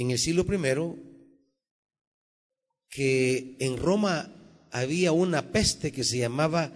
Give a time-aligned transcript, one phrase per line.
[0.00, 1.10] en el siglo I
[2.88, 6.72] que en Roma había una peste que se llamaba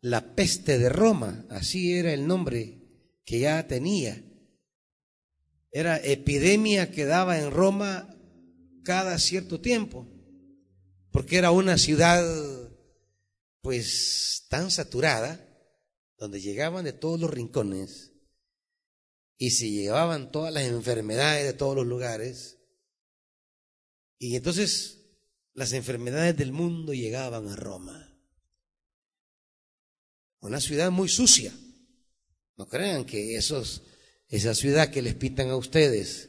[0.00, 2.78] la peste de Roma, así era el nombre
[3.24, 4.20] que ya tenía.
[5.70, 8.16] Era epidemia que daba en Roma
[8.82, 10.08] cada cierto tiempo,
[11.12, 12.24] porque era una ciudad
[13.60, 15.46] pues tan saturada,
[16.18, 18.09] donde llegaban de todos los rincones
[19.42, 22.58] y se llevaban todas las enfermedades de todos los lugares.
[24.18, 24.98] Y entonces
[25.54, 28.22] las enfermedades del mundo llegaban a Roma.
[30.40, 31.54] Una ciudad muy sucia.
[32.58, 33.82] No crean que esos,
[34.28, 36.28] esa ciudad que les pintan a ustedes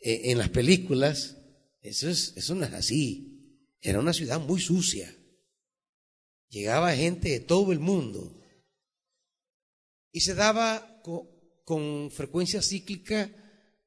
[0.00, 1.36] eh, en las películas,
[1.82, 3.68] es, eso no es así.
[3.82, 5.14] Era una ciudad muy sucia.
[6.48, 8.40] Llegaba gente de todo el mundo.
[10.10, 11.02] Y se daba
[11.66, 13.28] con, frecuencia cíclica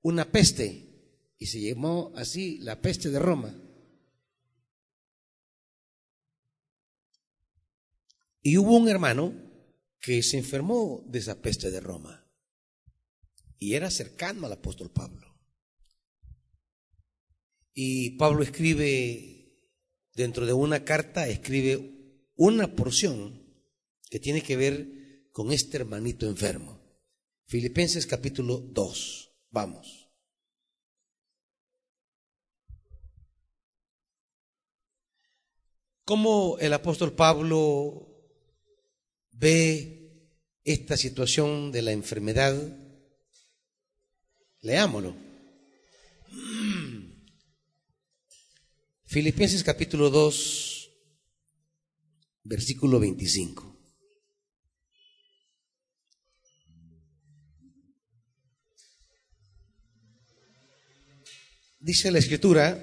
[0.01, 0.85] una peste.
[1.37, 3.55] Y se llamó así la peste de Roma.
[8.41, 9.33] Y hubo un hermano
[10.01, 12.29] que se enfermó de esa peste de Roma.
[13.57, 15.39] Y era cercano al apóstol Pablo.
[17.73, 19.57] Y Pablo escribe,
[20.13, 23.41] dentro de una carta, escribe una porción
[24.09, 26.78] que tiene que ver con este hermanito enfermo.
[27.49, 29.31] Filipenses capítulo 2.
[29.49, 30.07] Vamos.
[36.05, 38.07] ¿Cómo el apóstol Pablo
[39.31, 39.99] ve
[40.63, 42.53] esta situación de la enfermedad,
[44.61, 45.15] leámoslo.
[49.05, 50.91] Filipenses capítulo 2,
[52.43, 53.68] versículo 25.
[61.81, 62.77] Dice la escritura,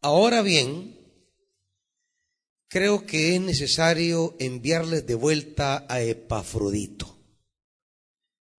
[0.00, 0.98] ahora bien,
[2.66, 7.16] creo que es necesario enviarles de vuelta a Epafrodito,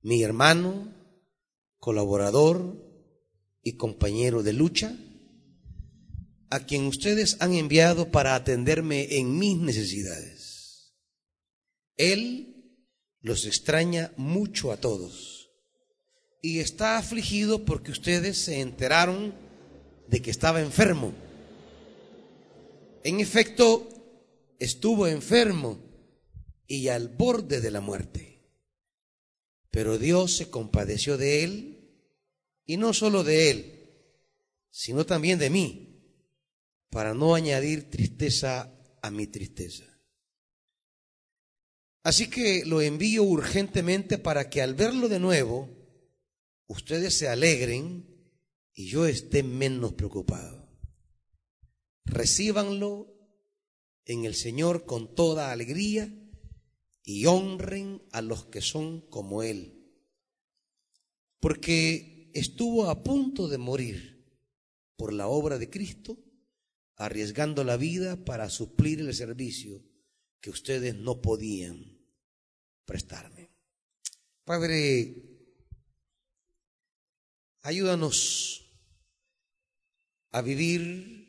[0.00, 0.94] mi hermano,
[1.78, 2.88] colaborador
[3.64, 4.96] y compañero de lucha,
[6.50, 10.94] a quien ustedes han enviado para atenderme en mis necesidades.
[11.96, 12.78] Él
[13.22, 15.41] los extraña mucho a todos
[16.42, 19.32] y está afligido porque ustedes se enteraron
[20.08, 21.14] de que estaba enfermo.
[23.04, 23.88] En efecto,
[24.58, 25.78] estuvo enfermo
[26.66, 28.42] y al borde de la muerte.
[29.70, 31.72] Pero Dios se compadeció de él
[32.66, 33.88] y no solo de él,
[34.70, 35.88] sino también de mí,
[36.90, 38.70] para no añadir tristeza
[39.00, 39.84] a mi tristeza.
[42.02, 45.81] Así que lo envío urgentemente para que al verlo de nuevo,
[46.72, 48.06] ustedes se alegren
[48.74, 50.68] y yo esté menos preocupado.
[52.04, 53.14] Recíbanlo
[54.04, 56.12] en el Señor con toda alegría
[57.04, 59.86] y honren a los que son como Él.
[61.40, 64.26] Porque estuvo a punto de morir
[64.96, 66.18] por la obra de Cristo,
[66.96, 69.84] arriesgando la vida para suplir el servicio
[70.40, 71.98] que ustedes no podían
[72.84, 73.50] prestarme.
[74.44, 75.31] Padre,
[77.62, 78.70] ayúdanos
[80.30, 81.28] a vivir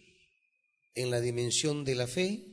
[0.96, 2.50] en la dimensión de la fe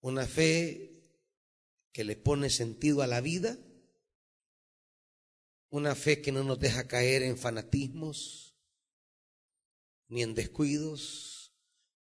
[0.00, 1.02] una fe
[1.92, 3.58] que le pone sentido a la vida,
[5.70, 8.56] una fe que no nos deja caer en fanatismos,
[10.08, 11.52] ni en descuidos,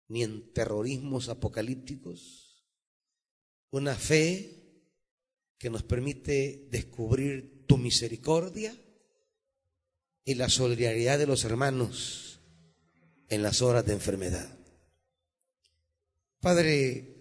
[0.08, 2.68] ni en terrorismos apocalípticos,
[3.72, 4.84] una fe
[5.58, 8.76] que nos permite descubrir tu misericordia
[10.26, 12.40] y la solidaridad de los hermanos
[13.30, 14.50] en las horas de enfermedad.
[16.40, 17.20] Padre,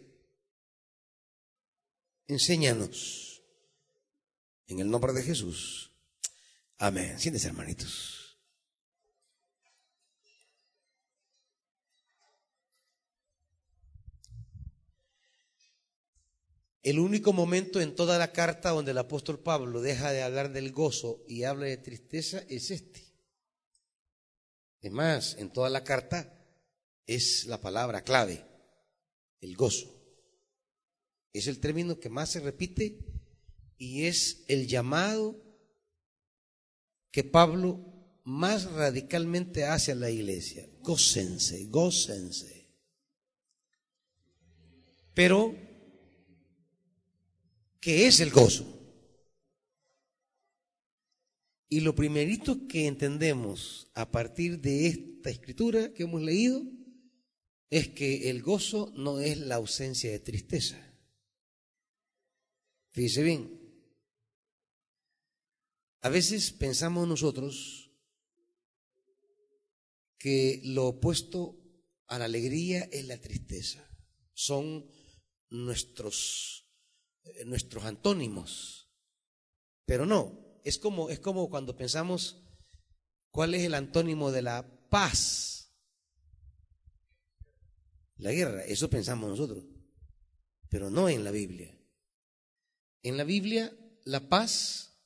[2.29, 3.43] Enséñanos.
[4.67, 5.91] En el nombre de Jesús.
[6.77, 7.19] Amén.
[7.19, 8.18] Siéntese, hermanitos.
[16.83, 20.73] El único momento en toda la carta donde el apóstol Pablo deja de hablar del
[20.73, 23.05] gozo y habla de tristeza es este.
[24.81, 26.33] Es más, en toda la carta
[27.07, 28.45] es la palabra clave,
[29.41, 29.95] el gozo.
[31.33, 33.05] Es el término que más se repite
[33.77, 35.37] y es el llamado
[37.11, 37.89] que Pablo
[38.25, 40.69] más radicalmente hace a la iglesia.
[40.81, 42.69] Gócense, gócense.
[45.15, 45.57] Pero,
[47.81, 48.75] ¿qué es el gozo?
[51.69, 56.63] Y lo primerito que entendemos a partir de esta escritura que hemos leído
[57.71, 60.83] es que el gozo no es la ausencia de tristeza.
[62.93, 63.59] Fíjese bien,
[66.01, 67.93] a veces pensamos nosotros
[70.19, 71.61] que lo opuesto
[72.07, 73.85] a la alegría es la tristeza.
[74.33, 74.91] Son
[75.51, 76.68] nuestros,
[77.47, 78.91] nuestros antónimos.
[79.85, 82.43] Pero no, es como, es como cuando pensamos
[83.31, 85.73] cuál es el antónimo de la paz.
[88.17, 89.65] La guerra, eso pensamos nosotros,
[90.69, 91.79] pero no en la Biblia.
[93.03, 93.73] En la Biblia,
[94.05, 95.01] la paz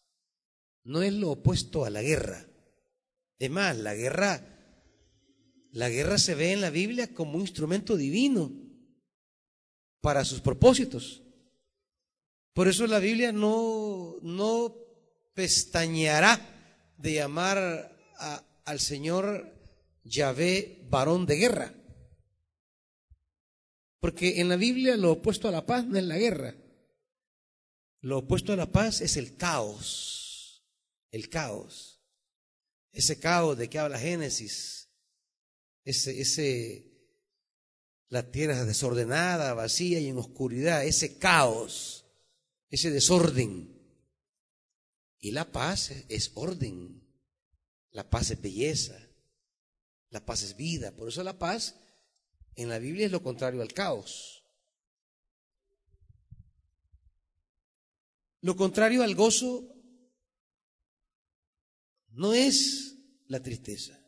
[0.84, 2.48] no es lo opuesto a la guerra.
[3.38, 4.48] Es más, la guerra,
[5.72, 8.50] la guerra se ve en la Biblia como un instrumento divino
[10.00, 11.22] para sus propósitos.
[12.52, 14.75] Por eso la Biblia no, no
[15.34, 16.38] pestañeará
[16.99, 17.96] de llamar
[18.64, 19.52] al Señor
[20.04, 21.75] Yahvé varón de guerra.
[24.00, 26.56] Porque en la Biblia lo opuesto a la paz no es la guerra.
[28.00, 30.64] Lo opuesto a la paz es el caos.
[31.10, 32.00] El caos.
[32.90, 34.88] Ese caos de que habla Génesis.
[35.84, 36.93] Ese, ese,
[38.08, 40.84] la tierra desordenada, vacía y en oscuridad.
[40.84, 42.01] Ese caos.
[42.72, 43.78] Ese desorden.
[45.20, 47.06] Y la paz es orden.
[47.90, 48.98] La paz es belleza.
[50.08, 50.96] La paz es vida.
[50.96, 51.76] Por eso la paz
[52.56, 54.42] en la Biblia es lo contrario al caos.
[58.40, 59.72] Lo contrario al gozo
[62.08, 62.96] no es
[63.26, 64.02] la tristeza.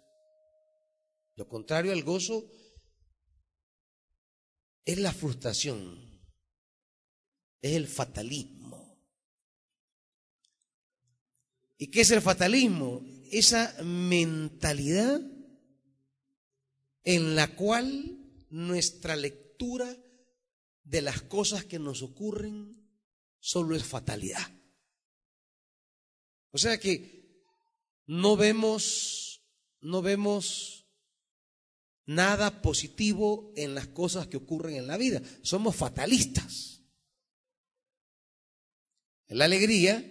[1.36, 2.50] Lo contrario al gozo
[4.84, 6.13] es la frustración,
[7.64, 9.00] es el fatalismo.
[11.78, 13.02] ¿Y qué es el fatalismo?
[13.30, 15.18] Esa mentalidad
[17.04, 18.18] en la cual
[18.50, 19.96] nuestra lectura
[20.82, 22.86] de las cosas que nos ocurren
[23.40, 24.46] solo es fatalidad.
[26.50, 27.42] O sea que
[28.06, 29.42] no vemos,
[29.80, 30.86] no vemos
[32.04, 35.22] nada positivo en las cosas que ocurren en la vida.
[35.40, 36.73] Somos fatalistas.
[39.34, 40.08] La alegría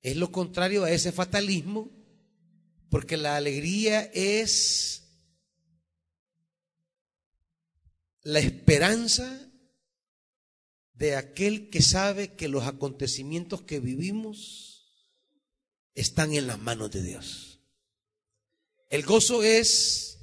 [0.00, 1.90] es lo contrario a ese fatalismo,
[2.88, 5.02] porque la alegría es
[8.22, 9.46] la esperanza
[10.94, 15.12] de aquel que sabe que los acontecimientos que vivimos
[15.94, 17.60] están en las manos de Dios.
[18.88, 20.18] El gozo es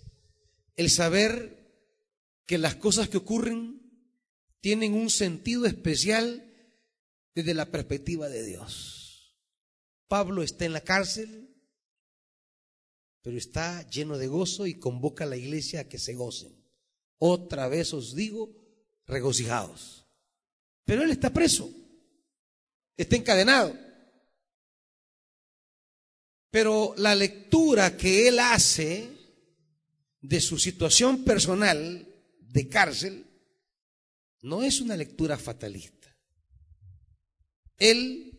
[0.75, 1.71] el saber
[2.47, 3.79] que las cosas que ocurren
[4.59, 6.48] tienen un sentido especial
[7.35, 9.35] desde la perspectiva de Dios.
[10.07, 11.55] Pablo está en la cárcel,
[13.21, 16.55] pero está lleno de gozo y convoca a la iglesia a que se gocen.
[17.17, 18.49] Otra vez os digo,
[19.05, 20.05] regocijados.
[20.85, 21.69] Pero él está preso,
[22.97, 23.77] está encadenado.
[26.49, 29.09] Pero la lectura que él hace
[30.21, 32.07] de su situación personal
[32.39, 33.25] de cárcel
[34.41, 35.98] no es una lectura fatalista.
[37.79, 38.29] Él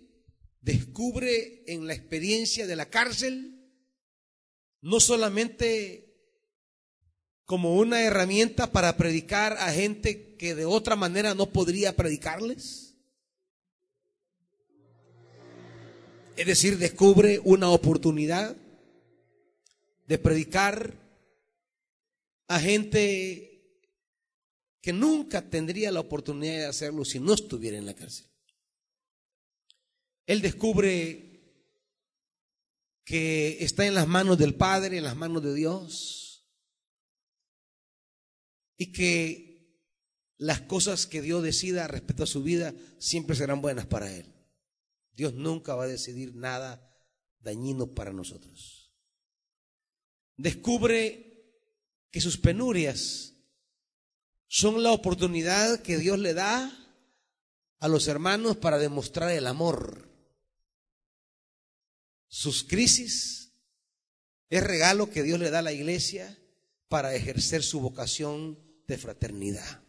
[0.60, 3.56] descubre en la experiencia de la cárcel
[4.82, 6.10] no solamente
[7.50, 12.94] como una herramienta para predicar a gente que de otra manera no podría predicarles?
[16.36, 18.56] Es decir, descubre una oportunidad
[20.06, 20.94] de predicar
[22.46, 23.50] a gente
[24.80, 28.29] que nunca tendría la oportunidad de hacerlo si no estuviera en la cárcel.
[30.30, 31.58] Él descubre
[33.04, 36.48] que está en las manos del Padre, en las manos de Dios
[38.76, 39.82] y que
[40.36, 44.32] las cosas que Dios decida respecto a su vida siempre serán buenas para él.
[45.16, 46.96] Dios nunca va a decidir nada
[47.40, 48.94] dañino para nosotros.
[50.36, 51.58] Descubre
[52.12, 53.34] que sus penurias
[54.46, 56.72] son la oportunidad que Dios le da
[57.80, 60.09] a los hermanos para demostrar el amor.
[62.30, 63.52] Sus crisis
[64.48, 66.38] es regalo que Dios le da a la iglesia
[66.88, 68.56] para ejercer su vocación
[68.86, 69.82] de fraternidad.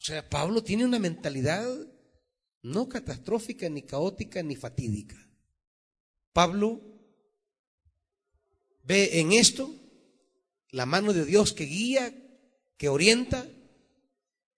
[0.00, 1.68] O sea, Pablo tiene una mentalidad
[2.62, 5.16] no catastrófica, ni caótica, ni fatídica.
[6.32, 6.80] Pablo
[8.84, 9.74] ve en esto
[10.70, 12.14] la mano de Dios que guía,
[12.76, 13.48] que orienta,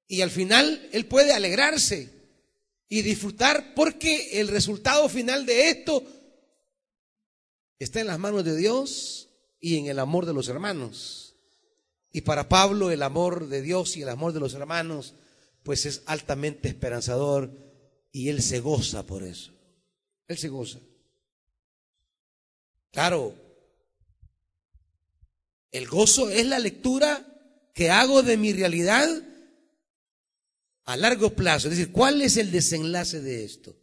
[0.06, 2.23] y al final él puede alegrarse
[2.88, 6.02] y disfrutar porque el resultado final de esto
[7.78, 11.36] está en las manos de Dios y en el amor de los hermanos.
[12.12, 15.14] Y para Pablo el amor de Dios y el amor de los hermanos
[15.62, 17.50] pues es altamente esperanzador
[18.12, 19.52] y él se goza por eso.
[20.28, 20.78] Él se goza.
[22.92, 23.34] Claro,
[25.72, 27.26] el gozo es la lectura
[27.74, 29.08] que hago de mi realidad
[30.84, 31.68] a largo plazo.
[31.68, 33.76] Es decir, ¿cuál es el desenlace de esto?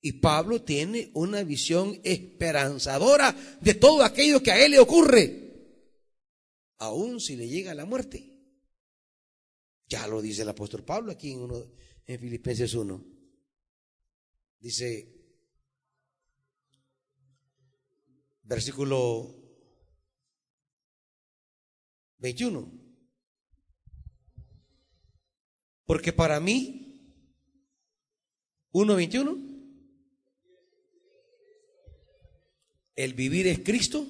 [0.00, 5.50] Y Pablo tiene una visión esperanzadora de todo aquello que a él le ocurre,
[6.78, 8.26] aun si le llega la muerte.
[9.86, 11.66] Ya lo dice el apóstol Pablo aquí en, uno,
[12.06, 13.04] en Filipenses 1.
[14.60, 15.20] Dice,
[18.44, 19.36] versículo
[22.18, 22.79] 21.
[25.90, 27.02] Porque para mí,
[28.70, 29.26] 1.21,
[32.94, 34.06] el vivir es Cristo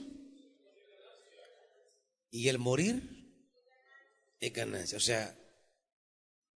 [2.30, 3.32] y el morir
[4.40, 4.98] es ganancia.
[4.98, 5.34] O sea,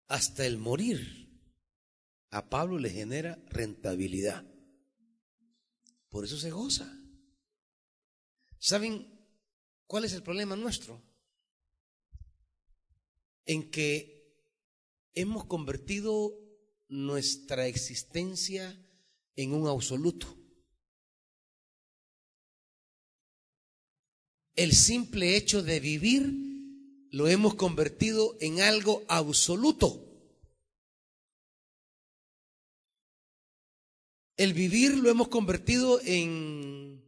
[0.09, 1.41] hasta el morir
[2.29, 4.45] a Pablo le genera rentabilidad.
[6.11, 7.01] Por eso se goza.
[8.59, 9.27] ¿Saben
[9.87, 11.03] cuál es el problema nuestro?
[13.47, 14.14] En que
[15.15, 16.33] hemos convertido
[16.89, 18.81] nuestra existencia
[19.37, 20.27] en un absoluto.
[24.57, 26.33] El simple hecho de vivir
[27.11, 30.01] lo hemos convertido en algo absoluto.
[34.37, 37.03] El vivir lo hemos convertido en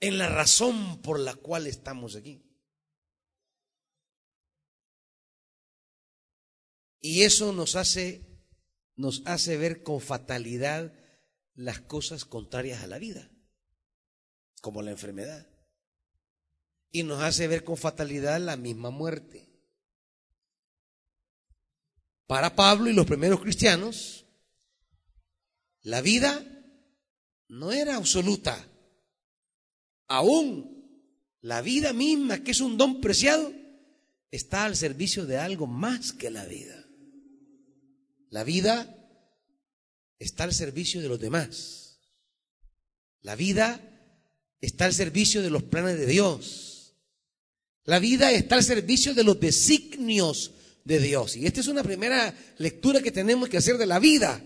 [0.00, 2.49] en la razón por la cual estamos aquí.
[7.00, 8.30] Y eso nos hace
[9.00, 10.92] nos hace ver con fatalidad
[11.54, 13.30] las cosas contrarias a la vida,
[14.60, 15.48] como la enfermedad.
[16.90, 19.48] Y nos hace ver con fatalidad la misma muerte.
[22.26, 24.26] Para Pablo y los primeros cristianos,
[25.80, 26.44] la vida
[27.48, 28.68] no era absoluta.
[30.08, 30.78] Aún
[31.40, 33.50] la vida misma, que es un don preciado,
[34.30, 36.79] está al servicio de algo más que la vida.
[38.30, 38.96] La vida
[40.18, 42.00] está al servicio de los demás.
[43.22, 43.80] La vida
[44.60, 46.96] está al servicio de los planes de Dios.
[47.84, 50.52] La vida está al servicio de los designios
[50.84, 51.36] de Dios.
[51.36, 54.42] Y esta es una primera lectura que tenemos que hacer de la vida.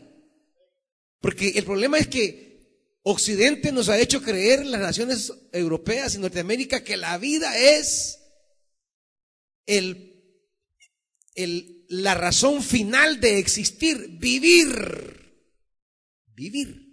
[1.20, 2.44] Porque el problema es que
[3.02, 8.18] Occidente nos ha hecho creer, las naciones europeas y Norteamérica, que la vida es
[9.66, 10.22] el,
[11.34, 14.68] el, la razón final de existir, vivir,
[16.34, 16.84] vivir.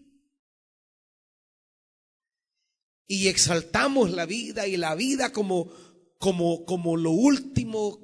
[3.07, 5.71] Y exaltamos la vida y la vida como,
[6.17, 7.99] como, como lo último,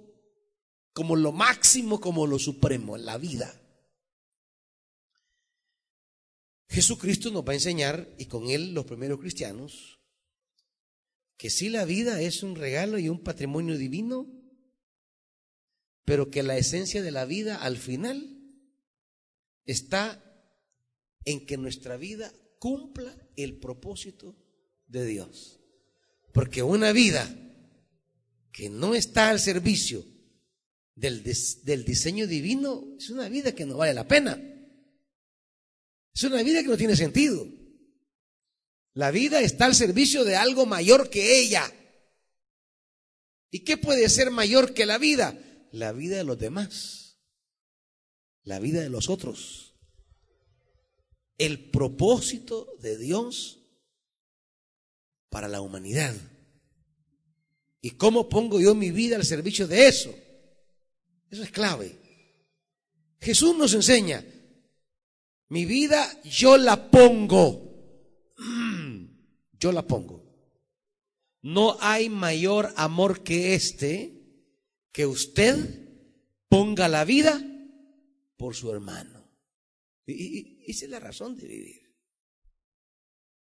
[0.94, 3.62] como lo máximo, como lo supremo, la vida.
[6.70, 10.00] Jesucristo nos va a enseñar, y con él los primeros cristianos,
[11.38, 14.37] que si la vida es un regalo y un patrimonio divino,
[16.08, 18.40] pero que la esencia de la vida al final
[19.66, 20.24] está
[21.26, 24.34] en que nuestra vida cumpla el propósito
[24.88, 25.60] de Dios.
[26.32, 27.30] Porque una vida
[28.54, 30.06] que no está al servicio
[30.96, 34.42] del, del, diseño divino es una vida que no vale la pena.
[36.16, 37.46] Es una vida que no tiene sentido.
[38.94, 41.70] La vida está al servicio de algo mayor que ella.
[43.52, 45.44] ¿Y qué puede ser mayor que la vida?
[45.72, 47.20] La vida de los demás,
[48.44, 49.76] la vida de los otros.
[51.38, 53.60] El propósito de Dios
[55.30, 56.16] para la humanidad.
[57.82, 60.14] ¿Y cómo pongo yo mi vida al servicio de eso?
[61.30, 61.96] Eso es clave.
[63.20, 64.26] Jesús nos enseña,
[65.50, 67.62] mi vida yo la pongo,
[69.60, 70.24] yo la pongo.
[71.42, 74.17] No hay mayor amor que este
[74.92, 75.88] que usted
[76.50, 77.42] ponga la vida
[78.38, 79.30] por su hermano.
[80.06, 81.96] Y, esa es la razón de vivir.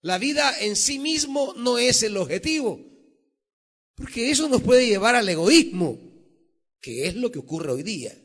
[0.01, 2.79] La vida en sí mismo no es el objetivo,
[3.95, 5.99] porque eso nos puede llevar al egoísmo,
[6.79, 8.17] que es lo que ocurre hoy día.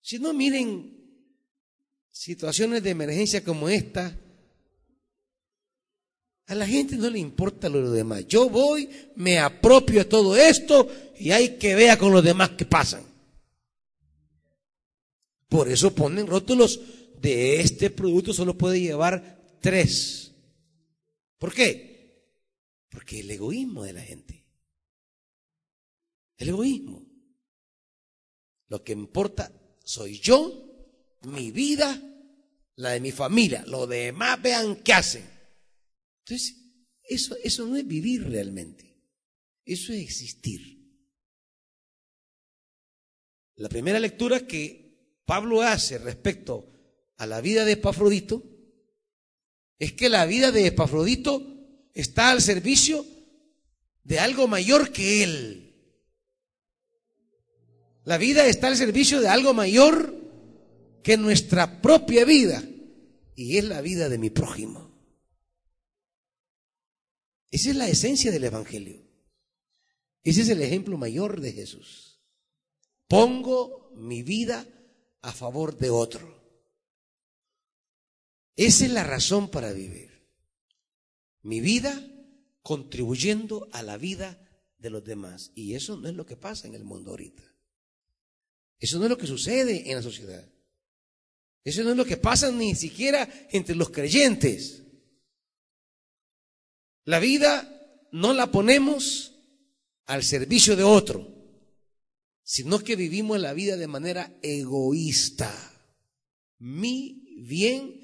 [0.00, 0.98] Si no miren
[2.10, 4.18] situaciones de emergencia como esta,
[6.46, 8.26] a la gente no le importa lo demás.
[8.26, 10.88] Yo voy, me apropio de todo esto
[11.20, 13.04] y hay que ver con los demás que pasan.
[15.48, 16.80] Por eso ponen rótulos
[17.20, 20.32] de este producto solo puede llevar tres.
[21.38, 22.24] ¿Por qué?
[22.88, 24.46] Porque el egoísmo de la gente.
[26.38, 27.06] El egoísmo.
[28.68, 29.52] Lo que importa
[29.84, 32.00] soy yo, mi vida,
[32.76, 33.64] la de mi familia.
[33.66, 35.28] Lo demás vean qué hacen.
[36.24, 36.56] Entonces,
[37.02, 38.96] eso, eso no es vivir realmente.
[39.64, 40.79] Eso es existir.
[43.60, 46.72] La primera lectura que Pablo hace respecto
[47.18, 48.42] a la vida de Epafrodito
[49.78, 51.46] es que la vida de Epafrodito
[51.92, 53.04] está al servicio
[54.02, 55.74] de algo mayor que él.
[58.04, 60.14] La vida está al servicio de algo mayor
[61.02, 62.64] que nuestra propia vida
[63.36, 64.90] y es la vida de mi prójimo.
[67.50, 69.02] Esa es la esencia del Evangelio.
[70.24, 72.09] Ese es el ejemplo mayor de Jesús.
[73.10, 74.64] Pongo mi vida
[75.22, 76.40] a favor de otro.
[78.54, 80.28] Esa es la razón para vivir.
[81.42, 82.06] Mi vida
[82.62, 84.38] contribuyendo a la vida
[84.78, 85.50] de los demás.
[85.56, 87.42] Y eso no es lo que pasa en el mundo ahorita.
[88.78, 90.48] Eso no es lo que sucede en la sociedad.
[91.64, 94.84] Eso no es lo que pasa ni siquiera entre los creyentes.
[97.06, 99.34] La vida no la ponemos
[100.06, 101.39] al servicio de otro,
[102.50, 105.54] sino que vivimos la vida de manera egoísta.
[106.58, 107.94] Mi bien,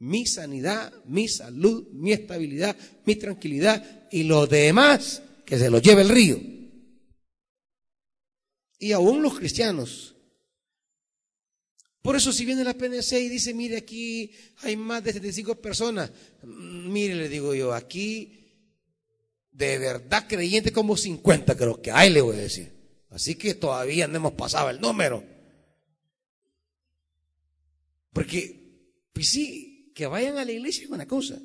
[0.00, 6.02] mi sanidad, mi salud, mi estabilidad, mi tranquilidad y lo demás que se lo lleve
[6.02, 6.38] el río.
[8.78, 10.14] Y aún los cristianos
[12.02, 16.10] por eso si viene la PNC y dice, mire, aquí hay más de 75 personas,
[16.42, 18.30] mm, mire, le digo yo, aquí
[19.50, 22.73] de verdad creyente como 50 creo que hay, le voy a decir.
[23.14, 25.24] Así que todavía no hemos pasado el número.
[28.12, 31.40] Porque, pues sí, que vayan a la iglesia es una cosa,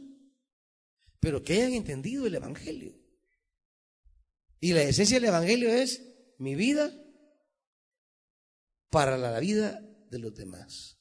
[1.19, 2.98] pero que hayan entendido el Evangelio.
[4.59, 6.01] Y la esencia del Evangelio es
[6.39, 6.91] mi vida
[8.89, 10.98] para la vida de los demás.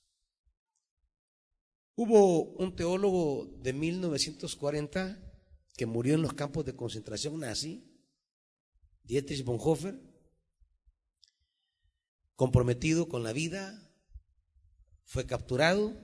[1.94, 5.18] Hubo un teólogo de 1940
[5.78, 7.90] que murió en los campos de concentración nazi,
[9.02, 10.07] Dietrich Bonhoeffer,
[12.38, 13.92] comprometido con la vida,
[15.02, 16.00] fue capturado,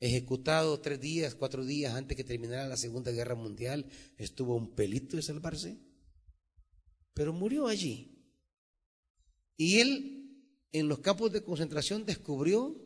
[0.00, 3.88] ejecutado tres días, cuatro días antes que terminara la Segunda Guerra Mundial,
[4.18, 5.78] estuvo un pelito de salvarse,
[7.14, 8.20] pero murió allí.
[9.56, 10.42] Y él
[10.72, 12.76] en los campos de concentración descubrió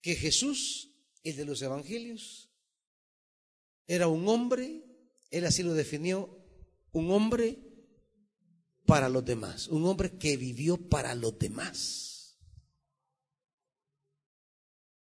[0.00, 0.88] que Jesús,
[1.22, 2.50] el de los evangelios,
[3.86, 4.86] era un hombre,
[5.30, 6.34] él así lo definió,
[6.92, 7.69] un hombre
[8.90, 12.40] para los demás, un hombre que vivió para los demás.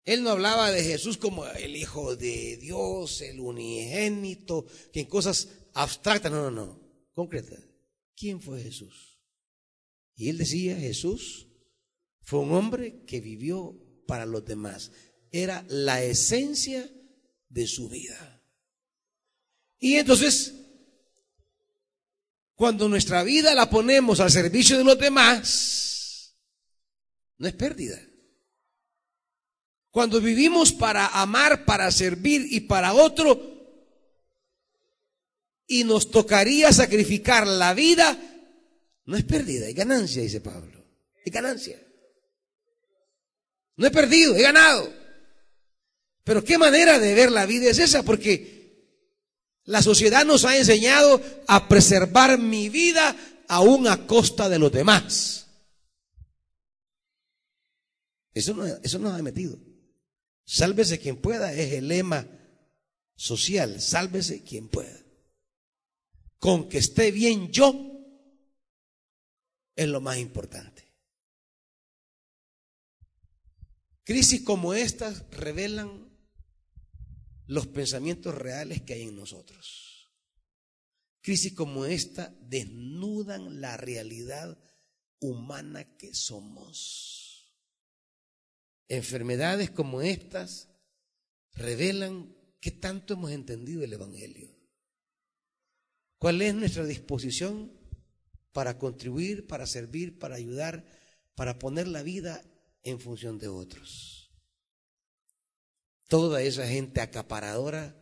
[0.03, 5.49] Él no hablaba de Jesús como el Hijo de Dios, el unigénito, que en cosas
[5.73, 6.79] abstractas, no, no, no,
[7.15, 7.59] concretas.
[8.15, 9.19] ¿Quién fue Jesús?
[10.13, 11.47] Y él decía, Jesús
[12.21, 14.91] fue un hombre que vivió para los demás.
[15.31, 16.87] Era la esencia
[17.49, 18.43] de su vida.
[19.79, 20.60] Y entonces,
[22.61, 26.37] cuando nuestra vida la ponemos al servicio de los demás,
[27.39, 27.99] no es pérdida.
[29.89, 33.41] Cuando vivimos para amar, para servir y para otro,
[35.65, 38.15] y nos tocaría sacrificar la vida,
[39.05, 40.85] no es pérdida, es ganancia, dice Pablo.
[41.25, 41.81] Es ganancia.
[43.75, 44.93] No he perdido, he ganado.
[46.23, 48.60] Pero qué manera de ver la vida es esa, porque
[49.71, 53.15] la sociedad nos ha enseñado a preservar mi vida
[53.47, 55.47] aún a costa de los demás.
[58.33, 59.57] Eso, no, eso nos ha metido.
[60.43, 62.27] Sálvese quien pueda es el lema
[63.15, 63.79] social.
[63.79, 64.99] Sálvese quien pueda.
[66.37, 67.73] Con que esté bien yo,
[69.77, 70.93] es lo más importante.
[74.03, 76.10] Crisis como estas revelan
[77.51, 80.09] los pensamientos reales que hay en nosotros.
[81.19, 84.57] Crisis como esta desnudan la realidad
[85.19, 87.53] humana que somos.
[88.87, 90.69] Enfermedades como estas
[91.51, 94.57] revelan qué tanto hemos entendido el Evangelio.
[96.17, 97.77] ¿Cuál es nuestra disposición
[98.53, 100.85] para contribuir, para servir, para ayudar,
[101.35, 102.45] para poner la vida
[102.83, 104.20] en función de otros.
[106.11, 107.95] Toda esa gente acaparadora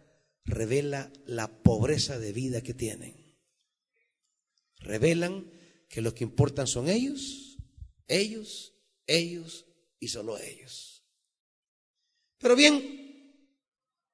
[0.43, 3.37] revela la pobreza de vida que tienen.
[4.79, 5.47] Revelan
[5.87, 7.59] que lo que importan son ellos,
[8.07, 8.73] Ellos,
[9.05, 9.67] ellos
[9.99, 11.03] y solo ellos.
[12.39, 13.53] Pero bien,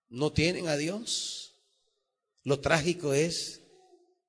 [0.10, 1.55] no tienen a Dios.
[2.43, 3.62] Lo trágico es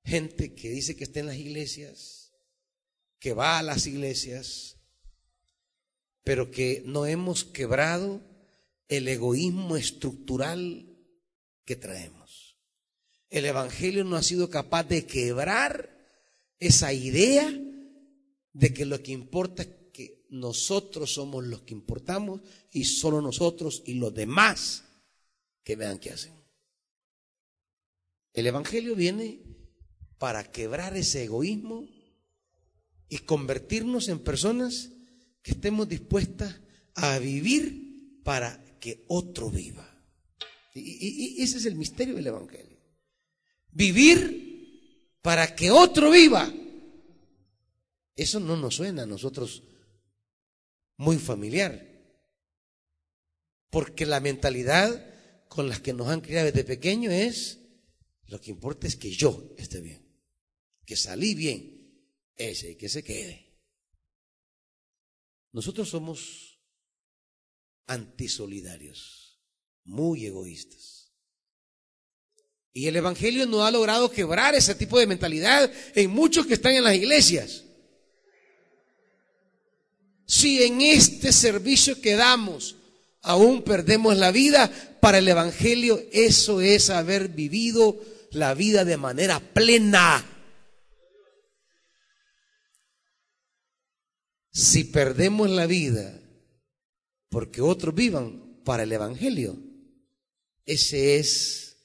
[0.05, 2.31] gente que dice que está en las iglesias,
[3.19, 4.77] que va a las iglesias,
[6.23, 8.26] pero que no hemos quebrado
[8.87, 10.97] el egoísmo estructural
[11.65, 12.57] que traemos.
[13.29, 15.97] El Evangelio no ha sido capaz de quebrar
[16.59, 17.53] esa idea
[18.53, 23.83] de que lo que importa es que nosotros somos los que importamos y solo nosotros
[23.85, 24.85] y los demás
[25.63, 26.33] que vean qué hacen.
[28.33, 29.41] El Evangelio viene
[30.17, 31.87] para quebrar ese egoísmo
[33.09, 34.91] y convertirnos en personas
[35.41, 36.61] que estemos dispuestas
[36.95, 39.93] a vivir para que otro viva.
[40.73, 42.77] Y, ese es el misterio del Evangelio.
[43.71, 46.53] Vivir para que otro viva.
[48.15, 49.63] Eso no nos suena a nosotros
[50.97, 51.85] muy familiar.
[53.69, 57.59] Porque la mentalidad con la que nos han criado desde pequeño es,
[58.27, 60.05] lo que importa es que yo esté bien,
[60.85, 61.77] que salí bien,
[62.35, 63.47] ese que se quede.
[65.51, 66.46] Nosotros somos
[67.87, 69.39] antisolidarios,
[69.83, 71.11] muy egoístas.
[72.73, 76.73] Y el Evangelio no ha logrado quebrar ese tipo de mentalidad en muchos que están
[76.73, 77.63] en las iglesias.
[80.27, 82.75] Si en este servicio que damos
[83.21, 84.69] aún perdemos la vida,
[85.01, 87.99] para el Evangelio eso es haber vivido
[88.31, 90.23] la vida de manera plena.
[94.51, 96.16] Si perdemos la vida
[97.29, 99.57] porque otros vivan para el Evangelio,
[100.65, 101.77] esa es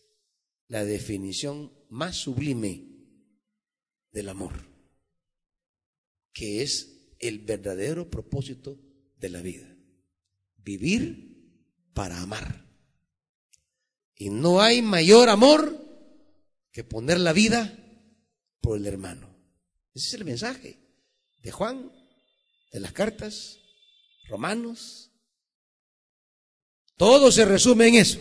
[0.69, 2.93] la definición más sublime
[4.11, 4.53] del amor,
[6.33, 8.79] que es el verdadero propósito
[9.17, 9.77] de la vida.
[10.57, 11.33] Vivir
[11.95, 12.67] para amar.
[14.17, 15.79] Y no hay mayor amor
[16.73, 17.79] que poner la vida
[18.61, 19.29] por el hermano.
[19.95, 20.79] Ese es el mensaje
[21.43, 21.93] de Juan,
[22.73, 23.59] de las cartas,
[24.29, 25.12] romanos.
[27.03, 28.21] Todo se resume en eso.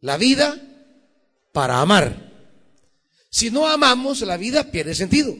[0.00, 0.60] La vida
[1.52, 2.32] para amar.
[3.30, 5.36] Si no amamos, la vida pierde sentido.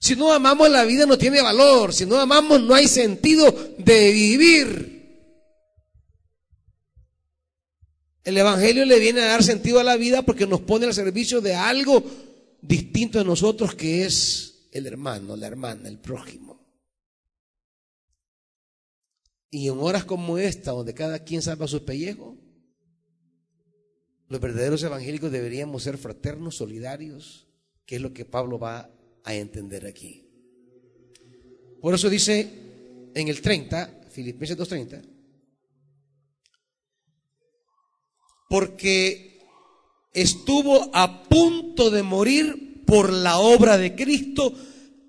[0.00, 1.94] Si no amamos la vida no tiene valor.
[1.94, 5.30] Si no amamos no hay sentido de vivir.
[8.24, 11.40] El Evangelio le viene a dar sentido a la vida porque nos pone al servicio
[11.40, 12.02] de algo
[12.60, 16.63] distinto de nosotros que es el hermano, la hermana, el prójimo.
[19.54, 22.36] Y en horas como esta, donde cada quien salva su pellejo,
[24.26, 27.46] los verdaderos evangélicos deberíamos ser fraternos, solidarios,
[27.86, 28.90] que es lo que Pablo va
[29.22, 30.28] a entender aquí.
[31.80, 35.08] Por eso dice en el 30, Filipenses 2.30,
[38.48, 39.38] porque
[40.12, 44.52] estuvo a punto de morir por la obra de Cristo,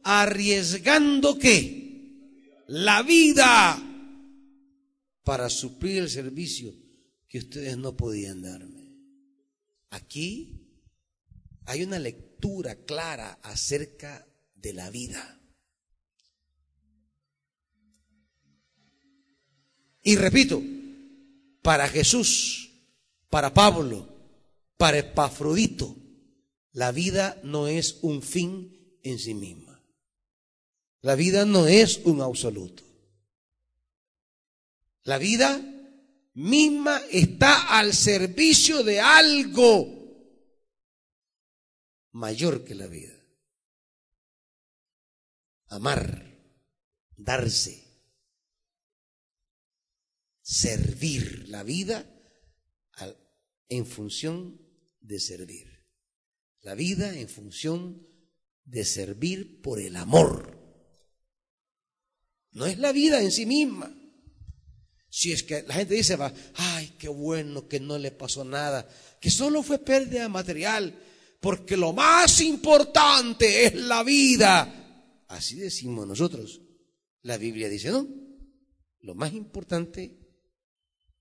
[0.03, 3.93] arriesgando que la vida
[5.25, 6.71] para suplir el servicio
[7.27, 8.95] que ustedes no podían darme.
[9.89, 10.61] Aquí
[11.65, 15.41] hay una lectura clara acerca de la vida.
[20.03, 20.61] Y repito,
[21.63, 22.69] para Jesús,
[23.31, 24.07] para Pablo,
[24.77, 25.97] para Epafrodito,
[26.71, 29.81] la vida no es un fin en sí misma.
[31.01, 32.84] La vida no es un absoluto.
[35.05, 35.61] La vida
[36.33, 39.95] misma está al servicio de algo
[42.11, 43.13] mayor que la vida.
[45.67, 46.25] Amar,
[47.17, 47.83] darse,
[50.41, 52.11] servir la vida
[53.69, 54.59] en función
[55.01, 55.85] de servir.
[56.61, 58.07] La vida en función
[58.63, 60.57] de servir por el amor.
[62.53, 64.04] No es la vida en sí misma.
[65.15, 68.85] Si es que la gente dice, va, ay, qué bueno que no le pasó nada,
[69.21, 70.93] que solo fue pérdida material,
[71.39, 75.23] porque lo más importante es la vida.
[75.29, 76.59] Así decimos nosotros.
[77.21, 78.05] La Biblia dice, no,
[78.99, 80.19] lo más importante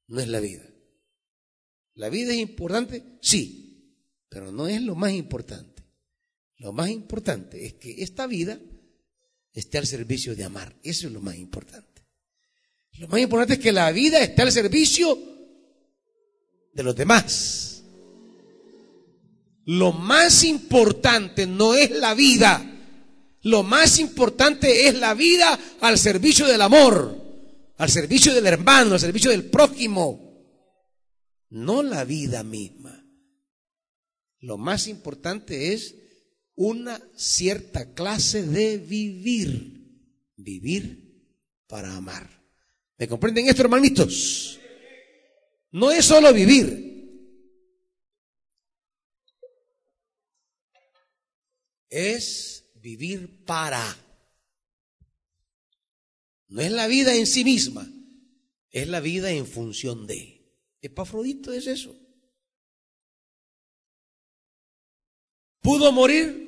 [0.09, 0.69] no es la vida.
[1.95, 5.85] La vida es importante, sí, pero no es lo más importante.
[6.57, 8.61] Lo más importante es que esta vida
[9.53, 10.75] esté al servicio de amar.
[10.83, 11.94] Eso es lo más importante.
[12.99, 15.19] Lo más importante es que la vida esté al servicio
[16.73, 17.85] de los demás.
[19.67, 22.71] Lo más importante no es la vida.
[23.43, 27.15] Lo más importante es la vida al servicio del amor,
[27.77, 30.25] al servicio del hermano, al servicio del prójimo,
[31.51, 33.07] no la vida misma.
[34.41, 35.95] Lo más importante es
[36.55, 41.23] una cierta clase de vivir, vivir
[41.67, 42.44] para amar.
[42.97, 44.61] ¿Me comprenden esto, hermanitos?
[45.73, 46.85] No es solo vivir.
[51.89, 53.83] Es vivir para.
[56.49, 57.89] No es la vida en sí misma,
[58.71, 60.35] es la vida en función de.
[60.81, 61.97] Epafrodito es eso.
[65.61, 66.45] ¿Pudo morir?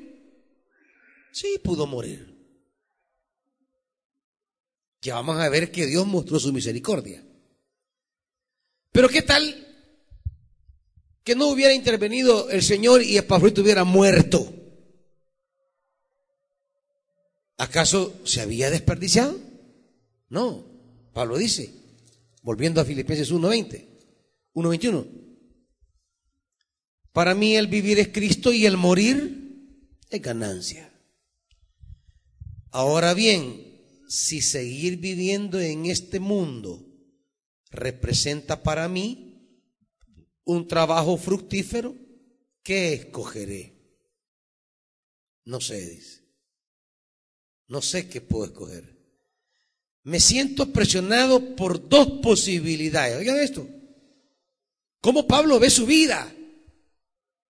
[1.33, 2.36] Sí, pudo morir.
[5.07, 7.25] Ya vamos a ver que Dios mostró su misericordia.
[8.90, 9.64] Pero ¿qué tal
[11.23, 14.53] que no hubiera intervenido el Señor y Epafrodito hubiera muerto?
[17.57, 19.38] ¿Acaso se había desperdiciado?
[20.29, 20.66] No.
[21.12, 21.71] Pablo dice,
[22.42, 23.87] volviendo a Filipenses 1.20,
[24.55, 25.07] 1.21.
[27.12, 30.92] Para mí el vivir es Cristo y el morir es ganancia.
[32.73, 33.65] Ahora bien,
[34.09, 36.85] si seguir viviendo en este mundo
[37.71, 39.62] representa para mí
[40.45, 41.95] un trabajo fructífero,
[42.62, 43.75] ¿qué escogeré?
[45.45, 46.23] No sé, dice.
[47.69, 48.97] No sé qué puedo escoger.
[50.05, 53.16] Me siento presionado por dos posibilidades.
[53.16, 53.69] Oigan esto.
[55.01, 56.33] ¿Cómo Pablo ve su vida?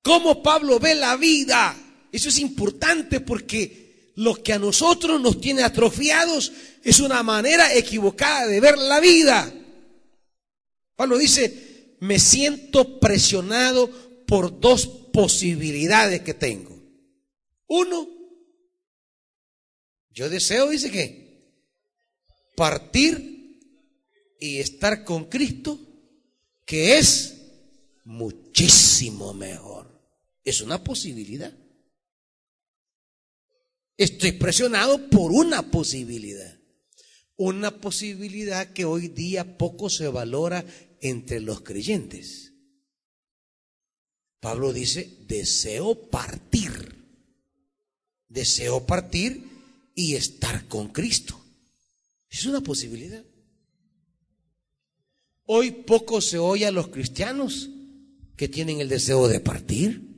[0.06, 1.76] cómo Pablo ve la vida.
[2.12, 3.85] Eso es importante porque
[4.16, 6.52] lo que a nosotros nos tiene atrofiados
[6.82, 9.52] es una manera equivocada de ver la vida.
[10.96, 13.90] Pablo dice, me siento presionado
[14.26, 16.76] por dos posibilidades que tengo.
[17.66, 18.08] Uno,
[20.10, 21.26] yo deseo, dice que,
[22.56, 23.60] partir
[24.40, 25.78] y estar con Cristo,
[26.64, 27.34] que es
[28.04, 30.00] muchísimo mejor.
[30.42, 31.52] Es una posibilidad.
[33.96, 36.58] Estoy presionado por una posibilidad.
[37.36, 40.64] Una posibilidad que hoy día poco se valora
[41.00, 42.52] entre los creyentes.
[44.40, 46.94] Pablo dice, deseo partir.
[48.28, 49.44] Deseo partir
[49.94, 51.40] y estar con Cristo.
[52.28, 53.24] Es una posibilidad.
[55.46, 57.70] Hoy poco se oye a los cristianos
[58.36, 60.15] que tienen el deseo de partir.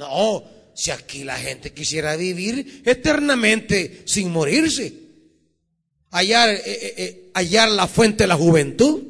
[0.00, 0.42] No,
[0.74, 4.94] si aquí la gente quisiera vivir eternamente sin morirse,
[6.10, 9.02] hallar, eh, eh, eh, hallar la fuente de la juventud.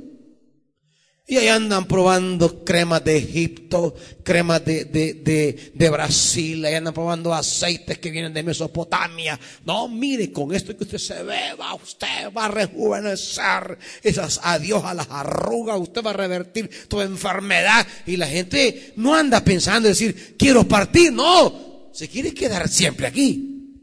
[1.31, 7.33] Y ahí andan probando cremas de Egipto, cremas de, de, de, Brasil, ahí andan probando
[7.33, 9.38] aceites que vienen de Mesopotamia.
[9.64, 14.83] No, mire, con esto que usted se ve, va, usted va a rejuvenecer esas adiós
[14.85, 17.87] a las arrugas, usted va a revertir tu enfermedad.
[18.07, 23.07] Y la gente no anda pensando en decir, quiero partir, no, se quiere quedar siempre
[23.07, 23.79] aquí.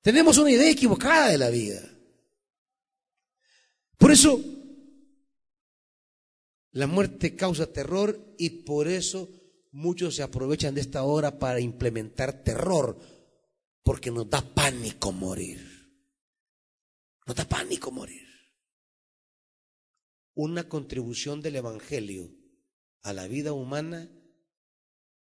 [0.00, 1.82] Tenemos una idea equivocada de la vida.
[3.98, 4.42] Por eso,
[6.72, 9.28] la muerte causa terror y por eso
[9.70, 12.98] muchos se aprovechan de esta hora para implementar terror,
[13.82, 15.60] porque nos da pánico morir.
[17.26, 18.26] Nos da pánico morir.
[20.34, 22.30] Una contribución del Evangelio
[23.02, 24.10] a la vida humana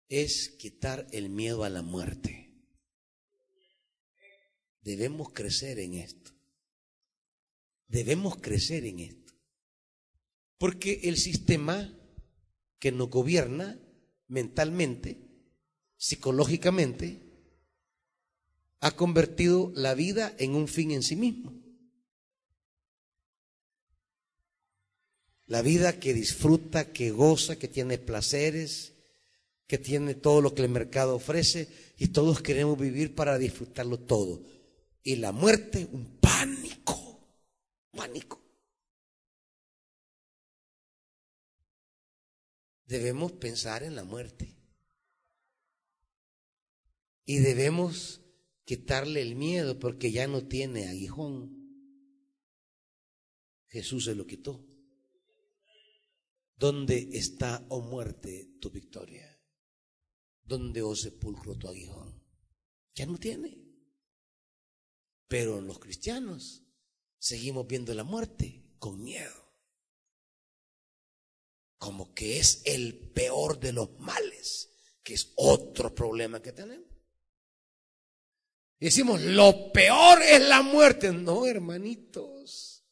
[0.09, 2.47] es quitar el miedo a la muerte.
[4.81, 6.31] Debemos crecer en esto.
[7.87, 9.16] Debemos crecer en esto.
[10.57, 11.93] Porque el sistema
[12.79, 13.79] que nos gobierna
[14.27, 15.19] mentalmente,
[15.97, 17.21] psicológicamente,
[18.79, 21.53] ha convertido la vida en un fin en sí mismo.
[25.45, 28.93] La vida que disfruta, que goza, que tiene placeres,
[29.65, 31.67] que tiene todo lo que el mercado ofrece
[31.97, 34.43] y todos queremos vivir para disfrutarlo todo.
[35.03, 37.19] Y la muerte, un pánico,
[37.91, 38.46] pánico.
[42.87, 44.55] Debemos pensar en la muerte.
[47.25, 48.21] Y debemos
[48.63, 51.55] quitarle el miedo porque ya no tiene aguijón.
[53.67, 54.65] Jesús se lo quitó.
[56.55, 59.37] ¿Dónde está, oh muerte, tu victoria?
[60.43, 62.23] ¿Dónde, oh sepulcro, tu aguijón?
[62.95, 63.61] Ya no tiene.
[65.27, 66.63] Pero los cristianos
[67.19, 69.46] seguimos viendo la muerte con miedo
[71.77, 74.67] como que es el peor de los males
[75.07, 76.85] que es otro problema que tenemos.
[78.77, 81.13] Decimos, lo peor es la muerte.
[81.13, 82.83] No, hermanitos.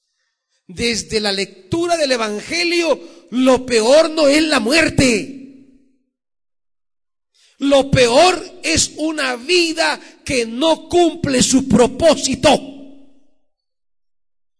[0.66, 5.42] Desde la lectura del Evangelio, lo peor no es la muerte.
[7.58, 12.58] Lo peor es una vida que no cumple su propósito.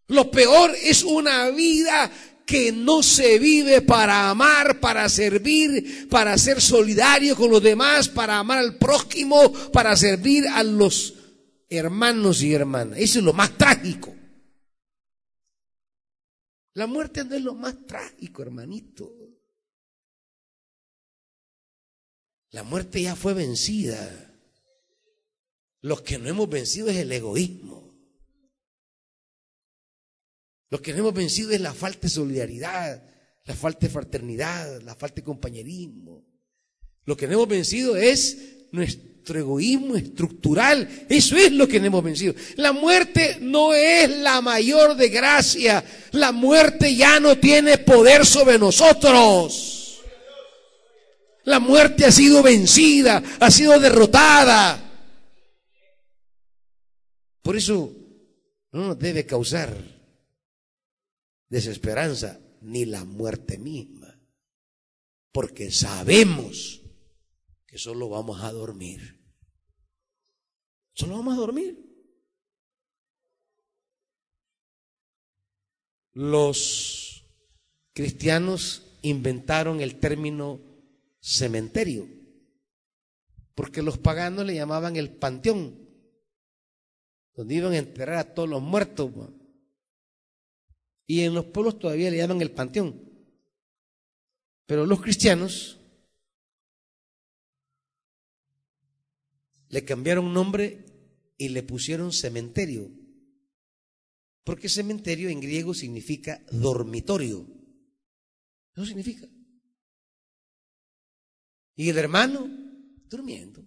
[0.08, 2.12] Lo peor es una vida
[2.46, 8.38] que no se vive para amar, para servir, para ser solidario con los demás, para
[8.38, 11.16] amar al prójimo, para servir a los
[11.70, 13.00] hermanos y hermanas.
[13.00, 14.16] Eso es lo más trágico.
[16.74, 19.12] La muerte no es lo más trágico, hermanito.
[22.52, 24.34] La muerte ya fue vencida.
[25.82, 27.85] Lo que no hemos vencido es el egoísmo.
[30.76, 33.02] Lo que no hemos vencido es la falta de solidaridad,
[33.46, 36.26] la falta de fraternidad, la falta de compañerismo.
[37.06, 38.38] Lo que no hemos vencido es
[38.74, 41.06] nuestro egoísmo estructural.
[41.08, 42.36] Eso es lo que no hemos vencido.
[42.58, 45.82] La muerte no es la mayor desgracia.
[46.12, 50.04] La muerte ya no tiene poder sobre nosotros.
[51.46, 54.84] La muerte ha sido vencida, ha sido derrotada.
[57.42, 57.94] Por eso
[58.74, 59.95] no nos debe causar
[61.50, 64.20] desesperanza, ni la muerte misma.
[65.32, 66.82] Porque sabemos
[67.68, 69.22] que solo vamos a dormir.
[70.94, 71.86] Solo vamos a dormir.
[76.14, 77.26] Los
[77.92, 80.62] cristianos inventaron el término
[81.20, 82.08] cementerio,
[83.54, 85.86] porque los paganos le llamaban el panteón,
[87.34, 89.12] donde iban a enterrar a todos los muertos.
[91.08, 93.02] Y en los pueblos todavía le llaman el panteón.
[94.66, 95.80] Pero los cristianos
[99.70, 100.86] le cambiaron nombre
[101.38, 102.90] y le pusieron cementerio.
[104.44, 107.48] Porque cementerio en griego significa dormitorio.
[108.76, 109.28] Eso significa.
[111.76, 112.48] Y el hermano,
[113.10, 113.66] durmiendo.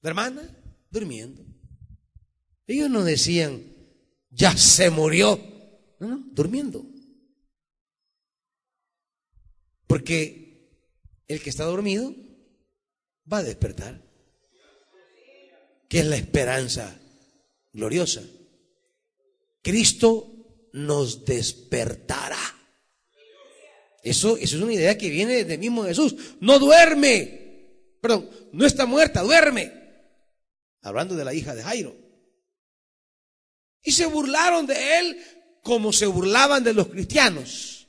[0.00, 0.42] La hermana,
[0.90, 1.44] durmiendo.
[2.66, 3.62] Ellos no decían,
[4.30, 5.57] ya se murió.
[5.98, 6.84] No, no, durmiendo.
[9.86, 10.48] Porque
[11.26, 12.14] el que está dormido
[13.30, 14.00] va a despertar.
[15.88, 16.98] Que es la esperanza
[17.72, 18.22] gloriosa.
[19.62, 22.38] Cristo nos despertará.
[24.02, 26.14] Eso, eso es una idea que viene del mismo Jesús.
[26.40, 27.96] No duerme.
[28.00, 29.72] Perdón, no está muerta, duerme.
[30.82, 31.96] Hablando de la hija de Jairo.
[33.82, 35.18] Y se burlaron de él
[35.68, 37.88] como se burlaban de los cristianos